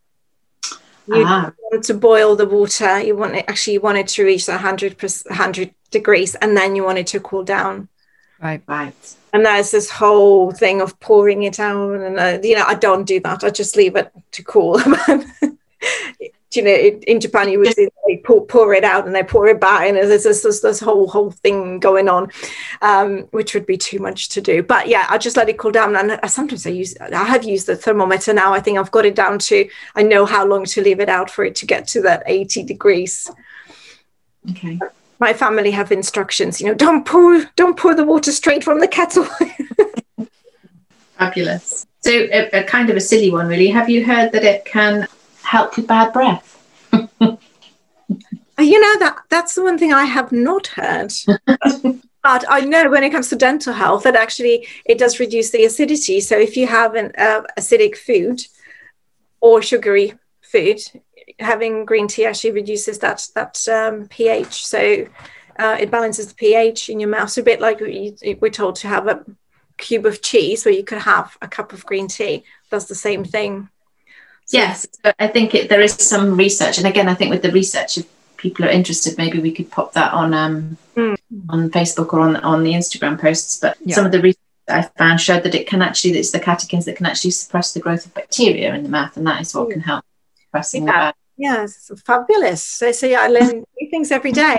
[1.06, 1.52] You ah.
[1.70, 3.00] want to boil the water.
[3.00, 6.84] You want it actually you want it to reach 100 100 degrees, and then you
[6.84, 7.88] want it to cool down.
[8.40, 9.16] Right, right.
[9.32, 13.04] And there's this whole thing of pouring it out, and uh, you know I don't
[13.04, 13.44] do that.
[13.44, 14.80] I just leave it to cool.
[16.56, 19.60] you know, in Japan, you would they pour, pour, it out and they pour it
[19.60, 22.30] back, and there's this, this, this whole whole thing going on,
[22.82, 24.62] um, which would be too much to do.
[24.62, 27.44] But yeah, I just let it cool down, and I, sometimes I use I have
[27.44, 28.52] used the thermometer now.
[28.52, 31.30] I think I've got it down to I know how long to leave it out
[31.30, 33.30] for it to get to that 80 degrees.
[34.50, 34.78] Okay.
[35.18, 38.88] My family have instructions, you know, don't pour don't pour the water straight from the
[38.88, 39.26] kettle.
[41.18, 41.86] Fabulous.
[42.00, 43.68] So, a, a kind of a silly one, really.
[43.68, 45.06] Have you heard that it can
[45.52, 46.48] help with bad breath?
[46.92, 51.12] you know that that's the one thing I have not heard.
[52.22, 55.64] but I know when it comes to dental health that actually it does reduce the
[55.64, 56.20] acidity.
[56.20, 58.40] So if you have an uh, acidic food
[59.40, 60.80] or sugary food,
[61.38, 64.66] having green tea actually reduces that that um, pH.
[64.66, 65.06] So
[65.58, 67.30] uh, it balances the pH in your mouth.
[67.30, 69.24] So a bit like we, we're told to have a
[69.76, 72.44] cube of cheese, where you could have a cup of green tea.
[72.70, 73.68] Does the same thing.
[74.52, 74.86] Yes,
[75.18, 78.06] I think it, there is some research, and again, I think with the research, if
[78.36, 81.16] people are interested, maybe we could pop that on um, mm.
[81.48, 83.58] on Facebook or on on the Instagram posts.
[83.58, 83.94] But yeah.
[83.94, 86.96] some of the research I found showed that it can actually it's the catechins that
[86.96, 89.72] can actually suppress the growth of bacteria in the mouth, and that is what mm.
[89.72, 90.04] can help
[90.44, 90.92] suppressing yeah.
[90.92, 91.14] the bad.
[91.38, 92.62] Yes, fabulous.
[92.62, 94.58] So, so yeah, I learn new things every day.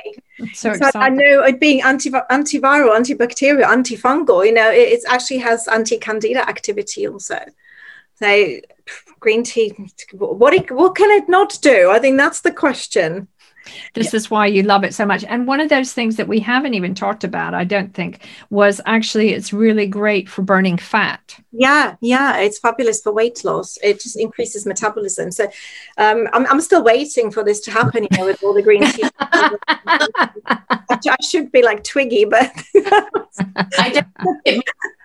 [0.53, 5.37] so, so I know it being anti antiviral, antibacterial, antifungal, you know, it, it actually
[5.37, 7.37] has anti-candida activity also.
[8.15, 8.59] So
[9.19, 9.73] green tea,
[10.13, 11.89] what, what can it not do?
[11.91, 13.27] I think that's the question.
[13.93, 14.17] This yeah.
[14.17, 15.23] is why you love it so much.
[15.23, 18.81] And one of those things that we haven't even talked about, I don't think, was
[18.85, 21.37] actually it's really great for burning fat.
[21.51, 23.77] Yeah, yeah, it's fabulous for weight loss.
[23.81, 25.31] It just increases metabolism.
[25.31, 25.45] So
[25.97, 28.85] um, I'm, I'm still waiting for this to happen, you know, with all the green
[28.91, 29.03] tea.
[31.05, 32.51] I should be like Twiggy, but
[33.77, 34.03] I
[34.45, 34.63] don't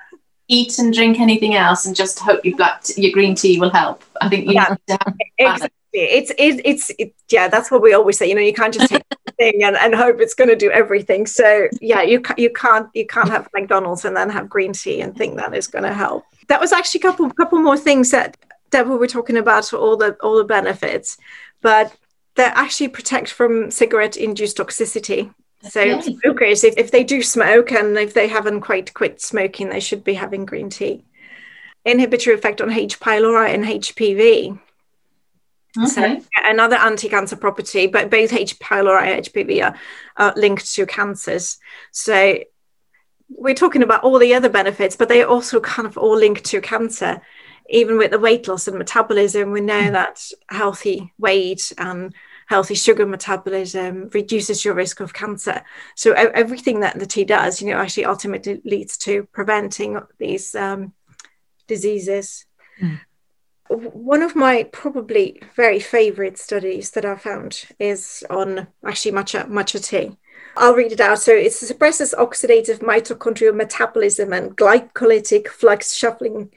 [0.48, 3.70] eat and drink anything else and just hope your black t- your green tea will
[3.70, 4.02] help.
[4.20, 4.74] I think you yeah,
[5.38, 5.70] exactly.
[5.92, 7.48] It's it, it's it, yeah.
[7.48, 8.28] That's what we always say.
[8.28, 9.02] You know, you can't just take
[9.38, 11.26] thing and, and hope it's going to do everything.
[11.26, 15.16] So yeah, you you can't you can't have McDonald's and then have green tea and
[15.16, 16.24] think that is going to help.
[16.48, 18.36] That was actually a couple couple more things that
[18.70, 21.16] that we were talking about all the all the benefits,
[21.62, 21.94] but
[22.36, 25.32] they actually protect from cigarette induced toxicity.
[25.62, 26.16] So okay.
[26.22, 30.04] smokers, if, if they do smoke and if they haven't quite quit smoking, they should
[30.04, 31.04] be having green tea.
[31.84, 33.00] Inhibitory effect on H.
[33.00, 34.58] pylori and HPV.
[35.76, 35.86] Okay.
[35.86, 38.58] So another anti-cancer property, but both H.
[38.58, 39.76] pylori and HPV are,
[40.16, 41.58] are linked to cancers.
[41.90, 42.38] So
[43.28, 46.44] we're talking about all the other benefits, but they are also kind of all linked
[46.46, 47.20] to cancer.
[47.70, 49.92] Even with the weight loss and metabolism, we know mm.
[49.92, 52.14] that healthy weight and
[52.48, 55.62] healthy sugar metabolism reduces your risk of cancer.
[55.94, 60.94] So everything that the tea does, you know, actually ultimately leads to preventing these um,
[61.66, 62.46] diseases.
[62.82, 63.00] Mm.
[63.68, 69.86] One of my probably very favorite studies that I found is on actually matcha, matcha
[69.86, 70.16] tea.
[70.56, 71.18] I'll read it out.
[71.18, 76.50] So it suppresses oxidative mitochondrial metabolism and glycolytic flux shuffling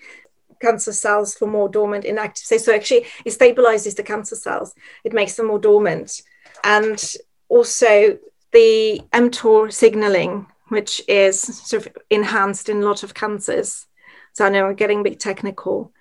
[0.61, 2.65] cancer cells for more dormant inactive cells.
[2.65, 4.73] So actually, it stabilizes the cancer cells.
[5.03, 6.21] It makes them more dormant,
[6.63, 7.15] and
[7.49, 8.17] also
[8.51, 13.87] the mTOR signaling, which is sort of enhanced in a lot of cancers.
[14.33, 15.91] So I know we're getting a bit technical,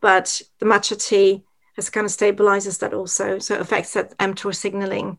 [0.00, 1.44] but the matcha tea
[1.76, 5.18] has kind of stabilizes that also, so it affects that mTOR signaling.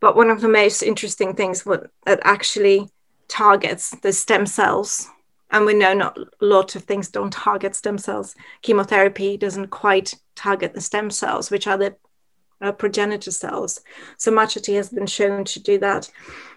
[0.00, 2.88] But one of the most interesting things what that actually
[3.28, 5.08] targets the stem cells,
[5.56, 8.34] and we know not a lot of things don't target stem cells.
[8.60, 11.96] Chemotherapy doesn't quite target the stem cells, which are the
[12.60, 13.80] uh, progenitor cells.
[14.18, 16.10] So matcha tea has been shown to do that.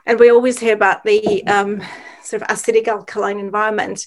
[0.05, 1.81] And we always hear about the um,
[2.21, 4.05] sort of acidic alkaline environment,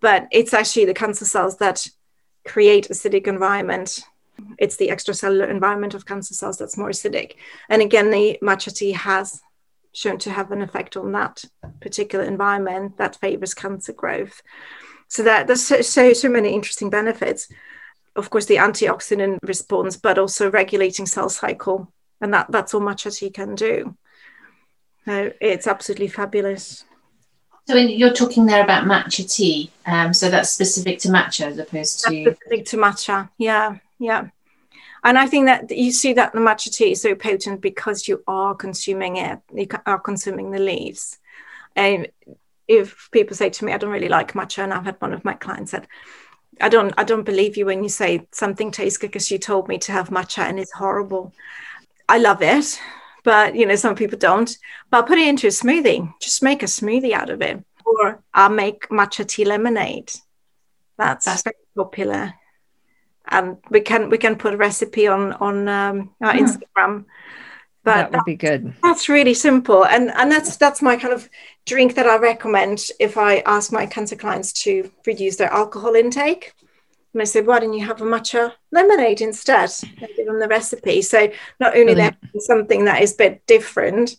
[0.00, 1.86] but it's actually the cancer cells that
[2.46, 4.00] create acidic environment.
[4.58, 7.36] It's the extracellular environment of cancer cells that's more acidic.
[7.70, 9.40] And again, the matcha has
[9.94, 11.44] shown to have an effect on that
[11.80, 14.42] particular environment that favors cancer growth.
[15.08, 17.48] So that there's so, so, so many interesting benefits
[18.16, 21.92] of course, the antioxidant response, but also regulating cell cycle.
[22.20, 23.96] And that, that's all matcha tea can do.
[25.04, 26.84] So it's absolutely fabulous.
[27.66, 29.70] So you're talking there about matcha tea.
[29.86, 33.28] Um, so that's specific to matcha as opposed to that's specific to matcha.
[33.38, 34.28] Yeah, yeah.
[35.04, 38.22] And I think that you see that the matcha tea is so potent because you
[38.26, 39.38] are consuming it.
[39.54, 41.18] You are consuming the leaves.
[41.76, 42.08] And
[42.66, 45.24] if people say to me, "I don't really like matcha," and I've had one of
[45.24, 45.86] my clients said,
[46.60, 49.68] I don't I don't believe you when you say something tastes good because you told
[49.68, 51.32] me to have matcha and it's horrible.
[52.08, 52.80] I love it,
[53.24, 54.56] but you know some people don't.
[54.90, 56.12] But put it into a smoothie.
[56.20, 60.12] Just make a smoothie out of it, or I'll make matcha tea lemonade.
[60.96, 62.34] That's, That's very popular,
[63.28, 66.44] and we can we can put a recipe on on um, our hmm.
[66.44, 67.04] Instagram
[67.84, 68.74] but that would that, be good.
[68.82, 71.28] That's really simple, and and that's that's my kind of
[71.66, 76.54] drink that I recommend if I ask my cancer clients to reduce their alcohol intake.
[77.12, 79.70] And I said, why don't you have a matcha lemonade instead?
[80.02, 81.00] I give them the recipe.
[81.00, 84.16] So not only they're something that is a bit different,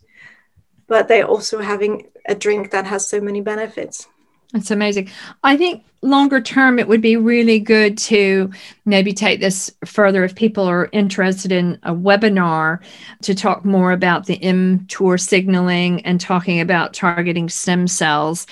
[0.87, 4.07] but they're also having a drink that has so many benefits.
[4.53, 5.09] That's amazing.
[5.43, 8.51] I think longer term, it would be really good to
[8.85, 12.79] maybe take this further if people are interested in a webinar
[13.23, 18.45] to talk more about the mTOR signaling and talking about targeting stem cells.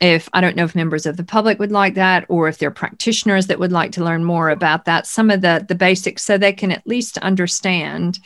[0.00, 2.70] If I don't know if members of the public would like that, or if they're
[2.70, 6.36] practitioners that would like to learn more about that, some of the the basics, so
[6.36, 8.18] they can at least understand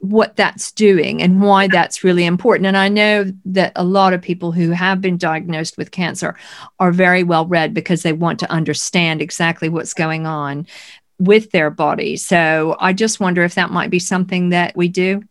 [0.00, 2.66] what that's doing and why that's really important.
[2.66, 6.36] And I know that a lot of people who have been diagnosed with cancer
[6.78, 10.66] are very well read because they want to understand exactly what's going on
[11.18, 12.16] with their body.
[12.16, 15.22] So I just wonder if that might be something that we do.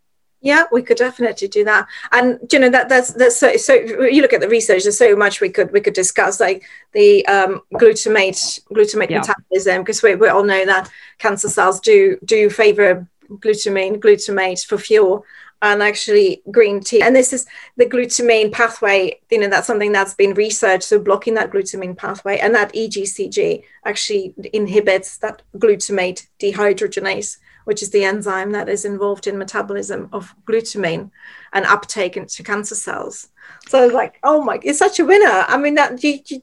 [0.41, 3.57] Yeah, we could definitely do that, and you know that that's that's so.
[3.57, 4.84] So you look at the research.
[4.84, 6.63] There's so much we could we could discuss, like
[6.93, 9.18] the um, glutamate glutamate yeah.
[9.18, 14.78] metabolism, because we, we all know that cancer cells do do favor glutamine, glutamate for
[14.78, 15.25] fuel,
[15.61, 17.01] and actually green tea.
[17.01, 17.45] And this is
[17.78, 20.84] the glutamine pathway, you know, that's something that's been researched.
[20.84, 27.89] So blocking that glutamine pathway and that EGCG actually inhibits that glutamate dehydrogenase, which is
[27.89, 31.09] the enzyme that is involved in metabolism of glutamine
[31.53, 33.30] and uptake into cancer cells.
[33.67, 35.45] So like, oh my, it's such a winner.
[35.47, 36.41] I mean, that you, you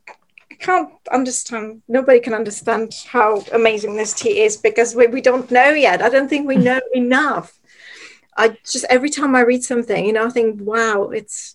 [0.65, 5.71] can't understand nobody can understand how amazing this tea is because we, we don't know
[5.71, 6.01] yet.
[6.01, 6.65] I don't think we mm.
[6.65, 7.59] know enough.
[8.37, 11.55] I just every time i read something you know i think wow it's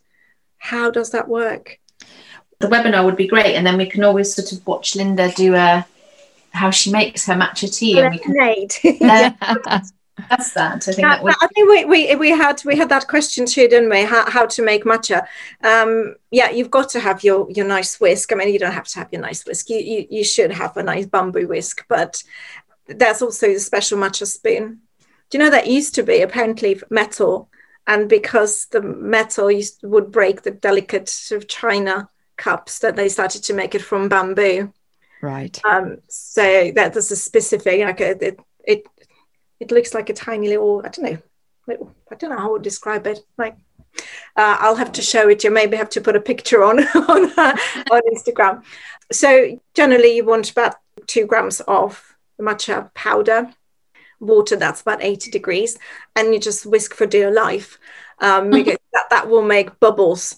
[0.59, 1.79] how does that work?
[2.59, 5.55] The webinar would be great and then we can always sort of watch linda do
[5.55, 5.85] a
[6.51, 8.33] how she makes her matcha tea and we can,
[10.29, 10.87] that's that.
[10.87, 13.67] I think, that was- I think we, we we had we had that question too,
[13.67, 14.03] didn't we?
[14.03, 15.25] How, how to make matcha?
[15.63, 18.31] Um, yeah, you've got to have your your nice whisk.
[18.31, 19.69] I mean, you don't have to have your nice whisk.
[19.69, 22.23] You you, you should have a nice bamboo whisk, but
[22.87, 24.81] there's also the special matcha spoon.
[25.29, 27.49] Do you know that used to be apparently metal,
[27.85, 33.09] and because the metal used, would break the delicate sort of china cups, that they
[33.09, 34.73] started to make it from bamboo.
[35.21, 35.59] Right.
[35.65, 38.87] Um, so that is a specific like a, it, it
[39.59, 41.17] it looks like a tiny little, I don't know,
[41.67, 43.19] little, I don't know how to describe it.
[43.37, 43.57] Like,
[44.35, 45.51] uh, I'll have to show it you.
[45.51, 47.57] Maybe have to put a picture on on, uh,
[47.91, 48.63] on Instagram.
[49.11, 50.75] So generally, you want about
[51.07, 53.51] two grams of matcha powder,
[54.19, 55.77] water that's about 80 degrees,
[56.15, 57.77] and you just whisk for dear life.
[58.19, 60.37] Um, that that will make bubbles,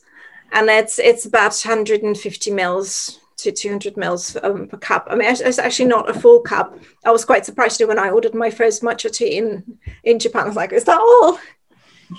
[0.51, 5.07] and it's it's about 150 mils to 200 mils um, per cup.
[5.09, 6.77] I mean, it's actually not a full cup.
[7.05, 10.43] I was quite surprised when I ordered my first matcha tea in, in Japan.
[10.43, 11.39] I was like, is that all?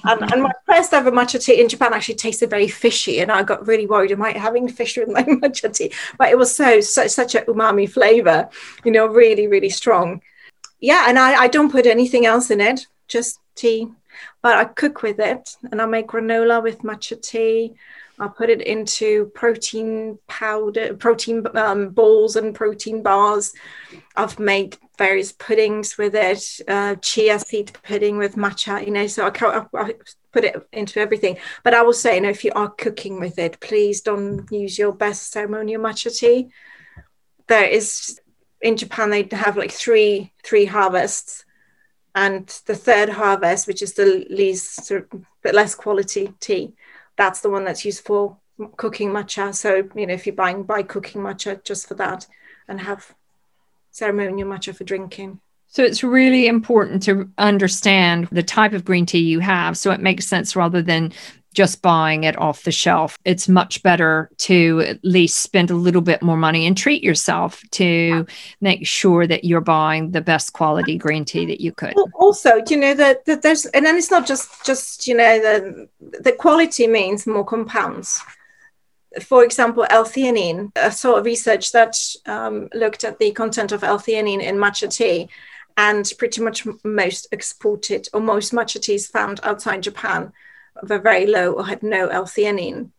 [0.05, 3.43] And, and, my first ever matcha tea in Japan actually tasted very fishy, and I
[3.43, 4.13] got really worried.
[4.13, 5.93] Am I having fish with my matcha tea?
[6.19, 8.49] But it was so, so such an umami flavor,
[8.85, 10.23] you know, really, really strong.
[10.81, 13.89] Yeah, and I, I don't put anything else in it, just tea.
[14.41, 17.75] But I cook with it, and I make granola with matcha tea.
[18.23, 23.53] I put it into protein powder, protein um, balls, and protein bars.
[24.15, 28.85] I've made various puddings with it, uh, chia seed pudding with matcha.
[28.85, 29.95] You know, so I, I,
[30.33, 31.37] put it into everything.
[31.65, 34.79] But I will say, you know, if you are cooking with it, please don't use
[34.79, 36.51] your best ceremonial matcha tea.
[37.49, 38.21] There is
[38.61, 41.45] in Japan they have like three three harvests,
[42.15, 46.75] and the third harvest, which is the least sort of bit less quality tea,
[47.17, 48.39] that's the one that's used for
[48.77, 49.55] cooking matcha.
[49.55, 52.27] So you know, if you're buying buy cooking matcha just for that,
[52.69, 53.15] and have
[53.91, 55.41] ceremonial matcha for drinking.
[55.69, 60.01] So it's really important to understand the type of green tea you have so it
[60.01, 61.13] makes sense rather than
[61.53, 63.19] just buying it off the shelf.
[63.25, 67.63] It's much better to at least spend a little bit more money and treat yourself
[67.73, 68.27] to
[68.61, 71.95] make sure that you're buying the best quality green tea that you could.
[72.15, 75.89] Also, you know that, that there's and then it's not just just you know the
[76.21, 78.21] the quality means more compounds.
[79.21, 80.73] For example, L-theanine.
[80.75, 81.95] I saw research that
[82.25, 85.29] um, looked at the content of L-theanine in matcha tea,
[85.77, 90.33] and pretty much most exported or most matcha teas found outside Japan
[90.83, 92.91] were very low or had no L-theanine.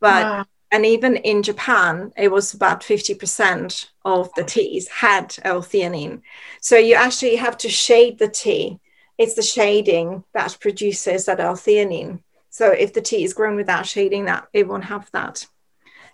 [0.00, 0.44] But wow.
[0.70, 6.22] and even in Japan, it was about 50% of the teas had L-theanine.
[6.60, 8.78] So you actually have to shade the tea.
[9.16, 12.20] It's the shading that produces that L-theanine.
[12.50, 15.46] So if the tea is grown without shading that, it won't have that.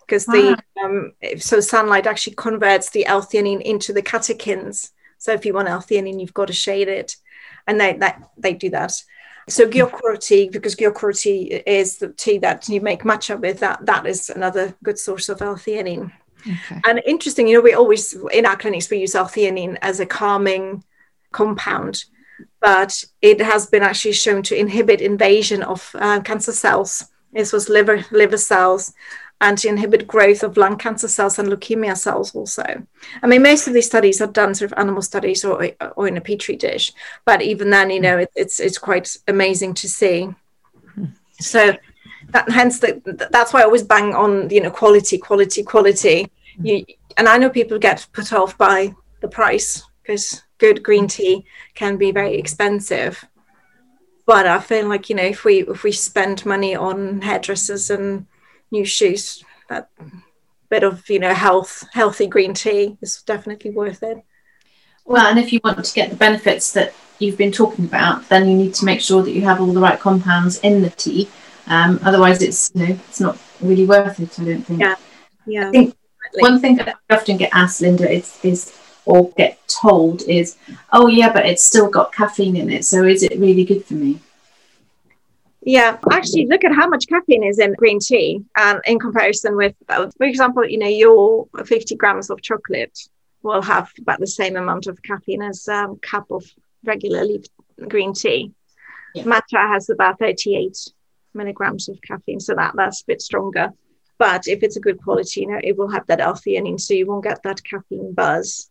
[0.01, 4.91] Because the um, so sunlight actually converts the L-theanine into the catechins.
[5.17, 7.15] So if you want L-theanine, you've got to shade it,
[7.65, 8.93] and they that they do that.
[9.47, 13.85] So gyokuro tea, because gyokuro tea is the tea that you make matcha with, that
[13.85, 16.11] that is another good source of L-theanine.
[16.41, 16.81] Okay.
[16.85, 20.83] And interesting, you know, we always in our clinics we use L-theanine as a calming
[21.31, 22.05] compound,
[22.59, 27.05] but it has been actually shown to inhibit invasion of uh, cancer cells.
[27.31, 28.93] This was liver liver cells
[29.41, 32.63] and to inhibit growth of lung cancer cells and leukemia cells also.
[33.21, 36.17] I mean, most of these studies are done sort of animal studies or, or in
[36.17, 36.93] a petri dish,
[37.25, 40.29] but even then, you know, it, it's it's quite amazing to see.
[41.39, 41.75] So
[42.29, 46.31] that, hence the, that's why I always bang on, you know, quality, quality, quality.
[46.61, 46.85] You,
[47.17, 51.97] and I know people get put off by the price because good green tea can
[51.97, 53.23] be very expensive.
[54.25, 58.25] But I feel like you know if we if we spend money on hairdressers and
[58.75, 59.43] new shoes.
[59.69, 59.89] That
[60.69, 64.17] bit of you know health, healthy green tea is definitely worth it.
[65.05, 68.47] Well, and if you want to get the benefits that you've been talking about, then
[68.49, 71.29] you need to make sure that you have all the right compounds in the tea.
[71.67, 74.39] Um, otherwise, it's you know it's not really worth it.
[74.39, 74.79] I don't think.
[74.79, 74.95] Yeah,
[75.45, 75.67] yeah.
[75.67, 75.95] I think
[76.47, 78.59] one thing that I often get asked, Linda, is is
[79.05, 80.57] or get told is,
[80.91, 83.93] oh yeah, but it's still got caffeine in it, so is it really good for
[83.93, 84.19] me?
[85.67, 89.73] Yeah, actually, look at how much caffeine is in green tea, and in comparison with,
[89.89, 92.95] uh, for example, you know, your 50 grams of chocolate
[93.41, 96.45] will have about the same amount of caffeine as a um, cup of
[96.83, 97.45] regular leaf
[97.87, 98.51] green tea.
[99.15, 99.23] Yeah.
[99.23, 100.77] Matcha has about 38
[101.33, 103.69] milligrams of caffeine, so that that's a bit stronger.
[104.19, 107.07] But if it's a good quality, you know, it will have that L-theanine, so you
[107.07, 108.69] won't get that caffeine buzz.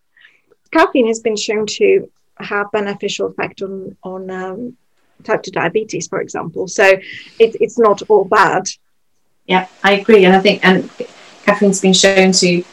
[0.70, 4.76] Caffeine has been shown to have beneficial effect on on um,
[5.22, 6.68] type 2 diabetes, for example.
[6.68, 8.68] So it, it's not all bad.
[9.46, 10.24] Yeah, I agree.
[10.24, 10.90] And I think and
[11.44, 12.64] caffeine's been shown to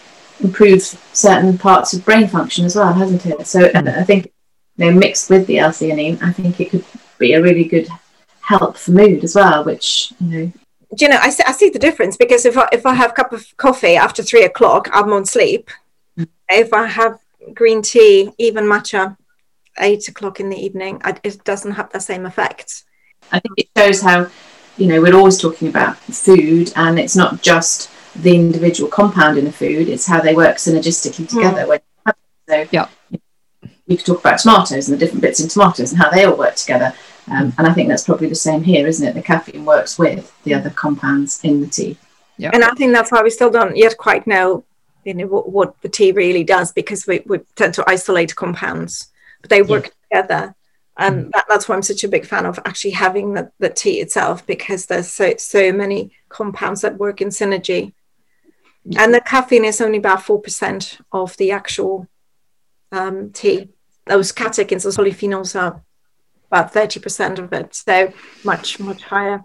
[0.42, 3.46] improve certain parts of brain function as well, hasn't it?
[3.46, 4.32] So I think
[4.78, 6.86] you know, mixed with the L-theanine, I think it could
[7.20, 7.88] be a really good
[8.42, 10.52] help for mood as well, which, you know,
[10.96, 13.12] do you know, I see, I see the difference because if I, if I have
[13.12, 15.70] a cup of coffee after three o'clock, I'm on sleep.
[16.20, 16.28] Mm.
[16.50, 17.18] If I have
[17.54, 19.16] green tea, even matcha,
[19.82, 22.84] eight o'clock in the evening, it doesn't have the same effect.
[23.32, 24.30] I think it shows how,
[24.78, 29.48] you know, we're always talking about food, and it's not just the individual compound in
[29.48, 31.38] a food; it's how they work synergistically hmm.
[31.38, 31.66] together.
[31.66, 32.14] Mm.
[32.50, 32.88] so, yeah,
[33.92, 36.38] you could talk about tomatoes and the different bits in tomatoes and how they all
[36.38, 36.94] work together.
[37.28, 39.14] Um, and I think that's probably the same here, isn't it?
[39.14, 41.98] The caffeine works with the other compounds in the tea.
[42.38, 42.52] Yeah.
[42.54, 44.64] And I think that's why we still don't yet quite know,
[45.04, 49.11] you know, what, what the tea really does because we, we tend to isolate compounds
[49.42, 50.22] but they work yeah.
[50.22, 50.56] together.
[50.98, 51.32] And mm.
[51.32, 54.46] that, that's why I'm such a big fan of actually having the, the tea itself
[54.46, 57.94] because there's so so many compounds that work in synergy.
[58.98, 62.08] And the caffeine is only about four percent of the actual
[62.92, 63.70] um, tea.
[64.06, 65.84] Those catechins, those polyphenols, are
[66.52, 68.12] about thirty percent of it, so
[68.44, 69.44] much much higher.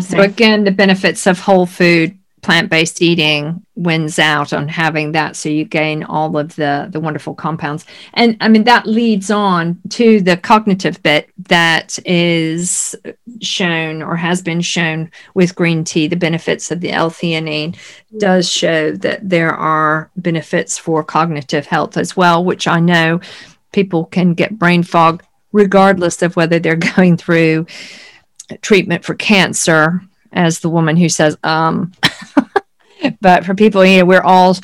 [0.00, 5.48] So again, the benefits of whole food plant-based eating wins out on having that so
[5.48, 7.84] you gain all of the the wonderful compounds.
[8.14, 12.94] And i mean that leads on to the cognitive bit that is
[13.40, 16.08] shown or has been shown with green tea.
[16.08, 17.76] The benefits of the l-theanine
[18.18, 23.20] does show that there are benefits for cognitive health as well which i know
[23.72, 25.22] people can get brain fog
[25.52, 27.66] regardless of whether they're going through
[28.62, 30.02] treatment for cancer
[30.32, 31.92] as the woman who says um
[33.20, 34.56] but for people you know we're all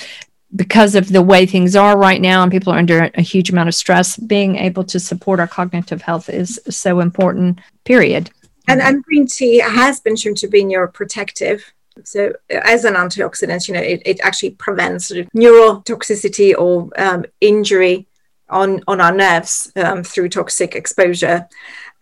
[0.55, 3.69] because of the way things are right now and people are under a huge amount
[3.69, 8.31] of stress being able to support our cognitive health is so important period.
[8.69, 11.63] And, and green tea has been shown to be neuroprotective.
[12.05, 17.25] So as an antioxidant you know it, it actually prevents sort of neurotoxicity or um,
[17.41, 18.07] injury
[18.49, 21.49] on on our nerves um, through toxic exposure.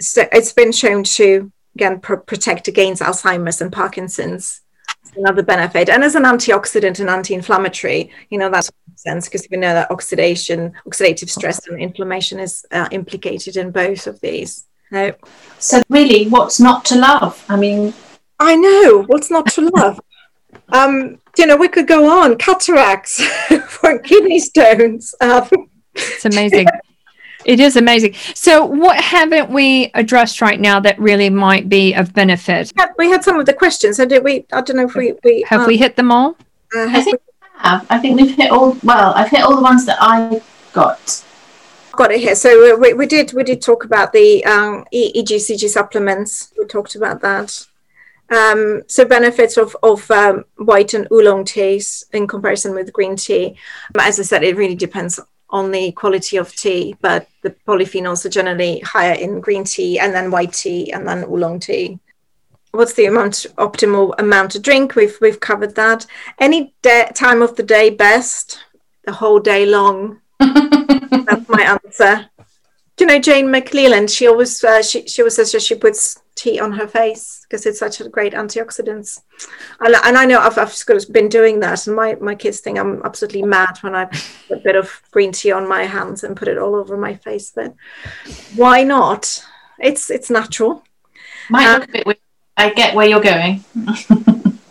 [0.01, 4.63] So it's been shown to again pr- protect against alzheimer's and parkinson's
[5.17, 5.89] another benefit.
[5.89, 9.91] And as an antioxidant and anti-inflammatory, you know, that makes sense because we know that
[9.91, 14.67] oxidation, oxidative stress and inflammation is uh, implicated in both of these.
[14.93, 15.15] So,
[15.59, 17.45] so really, what's not to love?
[17.49, 17.95] I mean,
[18.39, 20.01] I know what's not to love.
[20.73, 23.21] um, you know, we could go on cataracts,
[23.69, 25.15] for kidney stones.
[25.21, 25.49] Um,
[25.95, 26.67] it's amazing.
[27.45, 28.15] It is amazing.
[28.35, 32.73] So, what haven't we addressed right now that really might be of benefit?
[32.99, 34.47] We had some of the questions, so did we?
[34.53, 36.37] I don't know if we, we have um, we hit them all.
[36.75, 37.87] Uh, I think we have.
[37.91, 38.77] I think we've hit all.
[38.83, 40.41] Well, I've hit all the ones that I
[40.73, 41.25] got.
[41.93, 42.35] Got it here.
[42.35, 46.53] So uh, we, we did we did talk about the um, EGCG supplements.
[46.59, 47.67] We talked about that.
[48.31, 53.57] Um, so benefits of, of um, white and oolong teas in comparison with green tea.
[53.99, 55.21] As I said, it really depends
[55.51, 60.13] on the quality of tea, but the polyphenols are generally higher in green tea and
[60.13, 61.99] then white tea and then oolong tea.
[62.73, 64.97] What's the amount optimal amount to drink?
[64.97, 66.07] We've we've covered that.
[66.41, 68.59] Any de- time of the day best?
[69.05, 70.21] The whole day long.
[70.41, 72.29] That's my answer.
[72.97, 74.11] Do you know Jane McLelland.
[74.15, 77.79] She always uh, she she always says she puts tea on her face because it's
[77.79, 79.21] such a great antioxidant.
[79.81, 83.03] And, and I know I've, I've been doing that, and my, my kids think I'm
[83.05, 86.49] absolutely mad when I put a bit of green tea on my hands and put
[86.49, 87.53] it all over my face.
[87.55, 87.75] But
[88.57, 89.45] why not?
[89.79, 90.85] It's it's natural.
[91.51, 92.19] Might um, look a bit weird.
[92.57, 93.65] I get where you're going.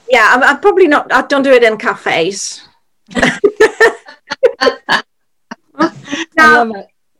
[0.09, 1.11] yeah, I'm, I'm, probably not.
[1.11, 2.65] I don't do it in cafes.
[6.37, 6.71] now,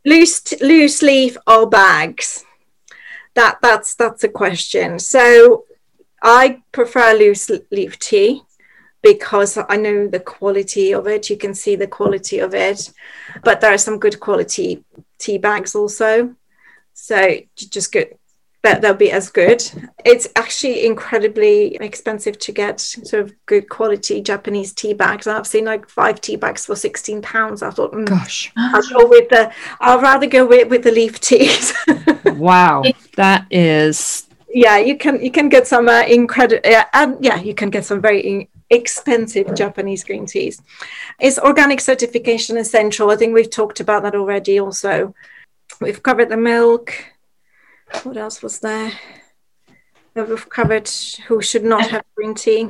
[0.04, 2.44] loose loose leaf or bags
[3.34, 4.98] that that's that's a question.
[4.98, 5.64] So
[6.22, 8.42] I prefer loose leaf tea
[9.02, 11.28] because I know the quality of it.
[11.28, 12.90] You can see the quality of it,
[13.42, 14.84] but there are some good quality
[15.18, 16.34] tea bags also.
[16.94, 18.16] So just good
[18.64, 19.62] that they'll be as good.
[20.04, 25.26] It's actually incredibly expensive to get sort of good quality Japanese tea bags.
[25.26, 27.62] I've seen like five tea bags for sixteen pounds.
[27.62, 29.52] I thought, mm, gosh, I'll go with the.
[29.80, 31.72] I'll rather go with, with the leaf teas.
[32.24, 32.82] wow,
[33.16, 34.26] that is.
[34.48, 37.84] Yeah, you can you can get some uh, incredible yeah, and yeah, you can get
[37.84, 40.62] some very in- expensive Japanese green teas.
[41.20, 43.10] Is organic certification essential?
[43.10, 44.58] I think we've talked about that already.
[44.58, 45.14] Also,
[45.80, 47.13] we've covered the milk
[48.02, 48.92] what else was there?
[50.14, 50.88] We've covered
[51.26, 52.68] who should not have green tea.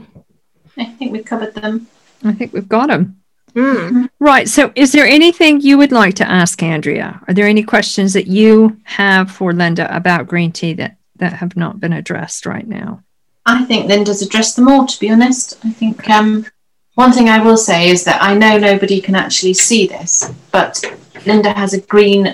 [0.79, 1.89] I think we've covered them.
[2.25, 3.21] I think we've got them.
[3.55, 4.09] Mm.
[4.19, 4.49] Right.
[4.49, 7.21] So, is there anything you would like to ask Andrea?
[7.29, 11.57] Are there any questions that you have for Linda about green tea that, that have
[11.57, 13.03] not been addressed right now?
[13.47, 15.59] I think Linda's addressed them all, to be honest.
[15.65, 16.47] I think um,
[16.95, 20.85] one thing I will say is that I know nobody can actually see this, but
[21.27, 22.33] Linda has a green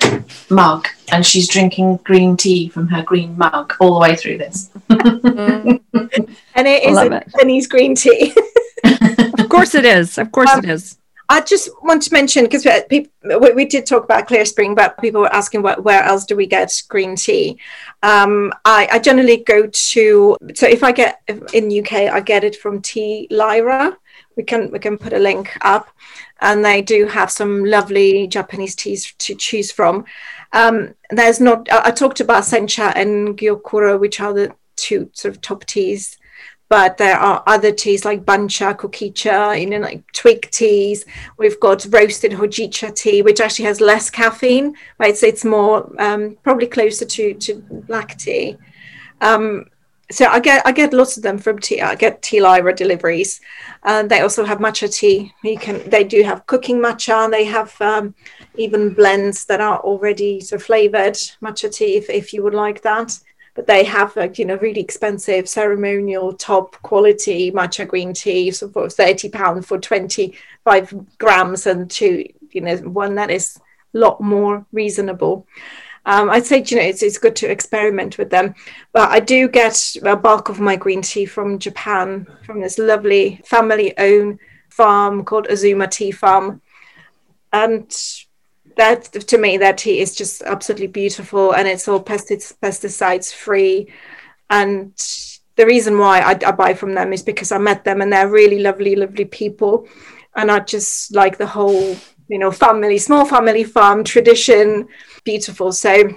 [0.50, 4.70] mug and she's drinking green tea from her green mug all the way through this.
[4.90, 5.80] mm.
[6.54, 8.34] And it is a Chinese green tea.
[9.38, 10.18] of course it is.
[10.18, 10.98] Of course um, it is.
[11.30, 13.08] I just want to mention because we,
[13.54, 16.82] we, did talk about Clearspring, but people were asking what, where else do we get
[16.88, 17.56] green tea?
[18.02, 21.22] Um, I, I, generally go to so if I get
[21.54, 23.96] in UK, I get it from TeaLyra.
[24.40, 25.90] We can we can put a link up,
[26.40, 30.06] and they do have some lovely Japanese teas to choose from.
[30.54, 35.34] Um, there's not, I, I, talked about Sencha and Gyokuro, which are the two sort
[35.34, 36.16] of top teas,
[36.70, 41.04] but there are other teas like Bancha, Kokicha, you know, like twig teas.
[41.36, 45.18] We've got roasted Hojicha tea, which actually has less caffeine, right?
[45.18, 48.56] So it's more, um, probably closer to, to black tea.
[49.20, 49.66] Um,
[50.10, 51.80] so I get I get lots of them from tea.
[51.80, 53.40] I get TeaLyra deliveries,
[53.84, 55.32] and they also have matcha tea.
[55.42, 57.30] You can they do have cooking matcha.
[57.30, 58.14] They have um,
[58.56, 63.18] even blends that are already so flavored matcha tea if, if you would like that.
[63.54, 68.68] but they have like you know really expensive ceremonial top quality matcha green tea so
[68.68, 73.60] for 30 pounds for 25 grams and two you know one that is
[73.94, 75.46] a lot more reasonable
[76.06, 78.54] um, I'd say you know it's, it's good to experiment with them,
[78.92, 83.40] but I do get a bulk of my green tea from Japan from this lovely
[83.44, 84.38] family-owned
[84.70, 86.60] farm called Azuma Tea Farm,
[87.52, 87.90] and
[88.76, 93.92] that to me that tea is just absolutely beautiful and it's all pesticides free.
[94.48, 94.94] And
[95.56, 98.28] the reason why I, I, buy from them is because I met them and they're
[98.28, 99.86] really lovely lovely people.
[100.34, 101.96] And I just like the whole
[102.30, 104.86] you know family small family farm tradition
[105.24, 106.08] beautiful so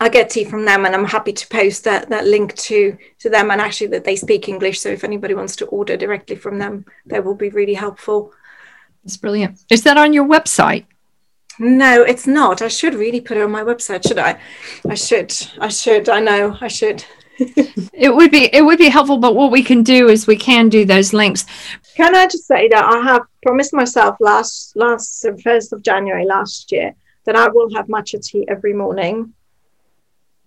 [0.00, 3.30] I get tea from them and I'm happy to post that that link to to
[3.30, 6.58] them and actually that they speak English so if anybody wants to order directly from
[6.58, 8.32] them that will be really helpful
[9.04, 10.84] it's brilliant is that on your website
[11.60, 12.62] no, it's not.
[12.62, 14.38] I should really put it on my website, should I?
[14.88, 15.34] I should.
[15.60, 16.08] I should.
[16.08, 16.56] I know.
[16.60, 17.04] I should.
[17.92, 20.68] it would be it would be helpful, but what we can do is we can
[20.68, 21.46] do those links.
[21.96, 26.72] Can I just say that I have promised myself last last first of January last
[26.72, 29.34] year that I will have matcha tea every morning,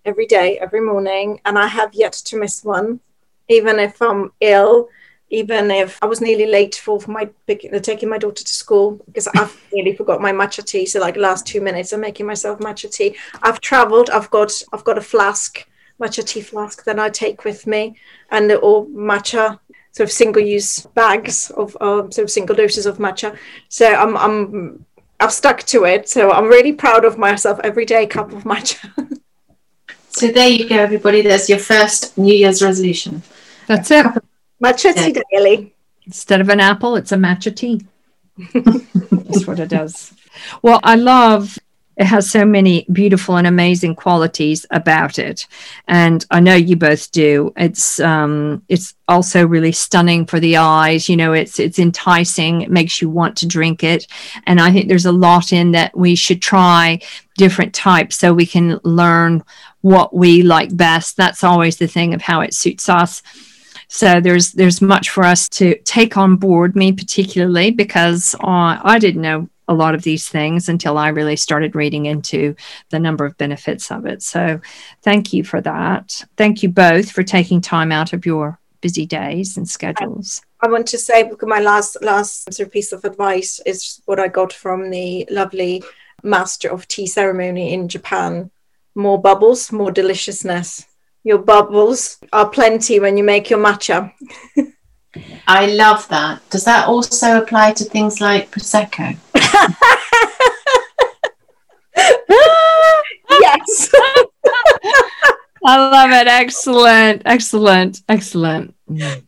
[0.04, 3.00] every day, every morning, and I have yet to miss one,
[3.48, 4.88] even if I'm ill
[5.32, 9.02] even if I was nearly late for, for my uh, taking my daughter to school
[9.06, 10.84] because I've nearly forgot my matcha tea.
[10.84, 13.16] So like last two minutes, I'm making myself matcha tea.
[13.42, 14.10] I've travelled.
[14.10, 15.66] I've got I've got a flask,
[16.02, 17.96] matcha tea flask that I take with me,
[18.30, 19.58] and all matcha
[19.92, 23.36] sort of single use bags of uh, sort of single doses of matcha.
[23.68, 24.84] So I'm I'm
[25.20, 26.08] I've stuck to it.
[26.08, 27.60] So I'm really proud of myself.
[27.62, 28.90] Every day, cup of matcha.
[30.08, 31.22] so there you go, everybody.
[31.22, 33.22] There's your first New Year's resolution.
[33.68, 34.06] That's it.
[34.62, 35.74] Matcha tea daily.
[36.06, 37.82] Instead of an apple, it's a matcha tea.
[38.54, 40.12] That's what it does.
[40.62, 41.58] Well, I love
[41.96, 45.46] it has so many beautiful and amazing qualities about it.
[45.88, 47.52] And i know you both do.
[47.56, 51.08] It's um it's also really stunning for the eyes.
[51.08, 52.62] You know it's it's enticing.
[52.62, 54.06] It makes you want to drink it.
[54.46, 57.00] And i think there's a lot in that we should try
[57.36, 59.42] different types so we can learn
[59.80, 61.16] what we like best.
[61.16, 63.22] That's always the thing of how it suits us.
[63.88, 68.98] So there's there's much for us to take on board, me particularly, because uh, I
[68.98, 72.54] didn't know a lot of these things until I really started reading into
[72.90, 74.22] the number of benefits of it.
[74.22, 74.60] So
[75.02, 76.24] thank you for that.
[76.36, 80.42] Thank you both for taking time out of your busy days and schedules.
[80.60, 84.00] I, I want to say because my last last sort of piece of advice is
[84.04, 85.82] what I got from the lovely
[86.22, 88.50] master of tea ceremony in Japan.
[88.94, 90.86] More bubbles, more deliciousness
[91.24, 94.12] your bubbles are plenty when you make your matcha.
[95.46, 96.48] I love that.
[96.50, 99.16] Does that also apply to things like prosecco?
[103.40, 103.90] yes.
[105.64, 106.26] I love it.
[106.26, 107.22] Excellent.
[107.24, 108.02] Excellent.
[108.08, 108.74] Excellent.
[108.90, 109.22] Mm.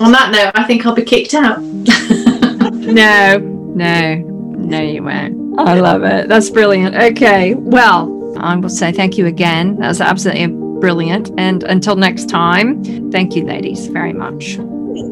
[0.00, 1.60] On that note, I think I'll be kicked out.
[1.62, 5.58] no, no, no, you won't.
[5.58, 6.28] I love it.
[6.28, 6.94] That's brilliant.
[6.94, 7.54] Okay.
[7.54, 9.78] Well, I will say thank you again.
[9.78, 10.48] That's absolutely
[10.80, 11.30] brilliant.
[11.38, 14.56] And until next time, thank you, ladies, very much.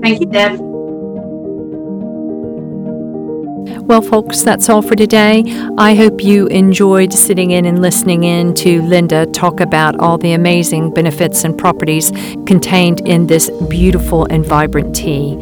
[0.02, 0.73] Thank you, Deb.
[3.86, 5.44] Well, folks, that's all for today.
[5.76, 10.32] I hope you enjoyed sitting in and listening in to Linda talk about all the
[10.32, 12.10] amazing benefits and properties
[12.46, 15.36] contained in this beautiful and vibrant tea.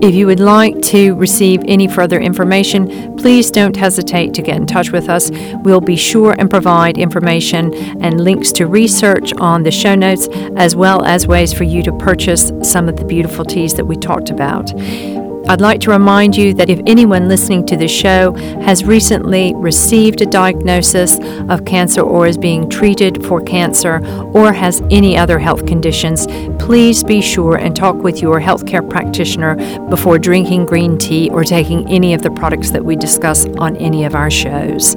[0.00, 4.66] If you would like to receive any further information, please don't hesitate to get in
[4.66, 5.30] touch with us.
[5.62, 10.26] We'll be sure and provide information and links to research on the show notes,
[10.56, 13.96] as well as ways for you to purchase some of the beautiful teas that we
[13.96, 14.72] talked about.
[15.46, 18.32] I'd like to remind you that if anyone listening to the show
[18.62, 21.18] has recently received a diagnosis
[21.50, 26.26] of cancer or is being treated for cancer or has any other health conditions,
[26.58, 29.56] please be sure and talk with your healthcare practitioner
[29.90, 34.04] before drinking green tea or taking any of the products that we discuss on any
[34.04, 34.96] of our shows.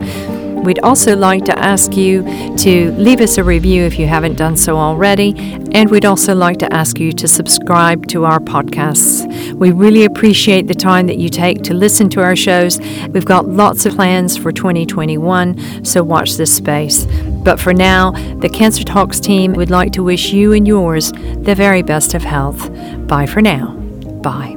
[0.64, 2.24] We'd also like to ask you
[2.58, 5.34] to leave us a review if you haven't done so already,
[5.72, 9.26] and we'd also like to ask you to subscribe to our podcasts.
[9.54, 12.80] We really appreciate the time that you take to listen to our shows.
[13.10, 17.06] We've got lots of plans for 2021, so watch this space.
[17.44, 21.56] But for now, the Cancer Talks team would like to wish you and yours the
[21.56, 22.70] very best of health.
[23.08, 23.74] Bye for now.
[24.22, 24.57] Bye.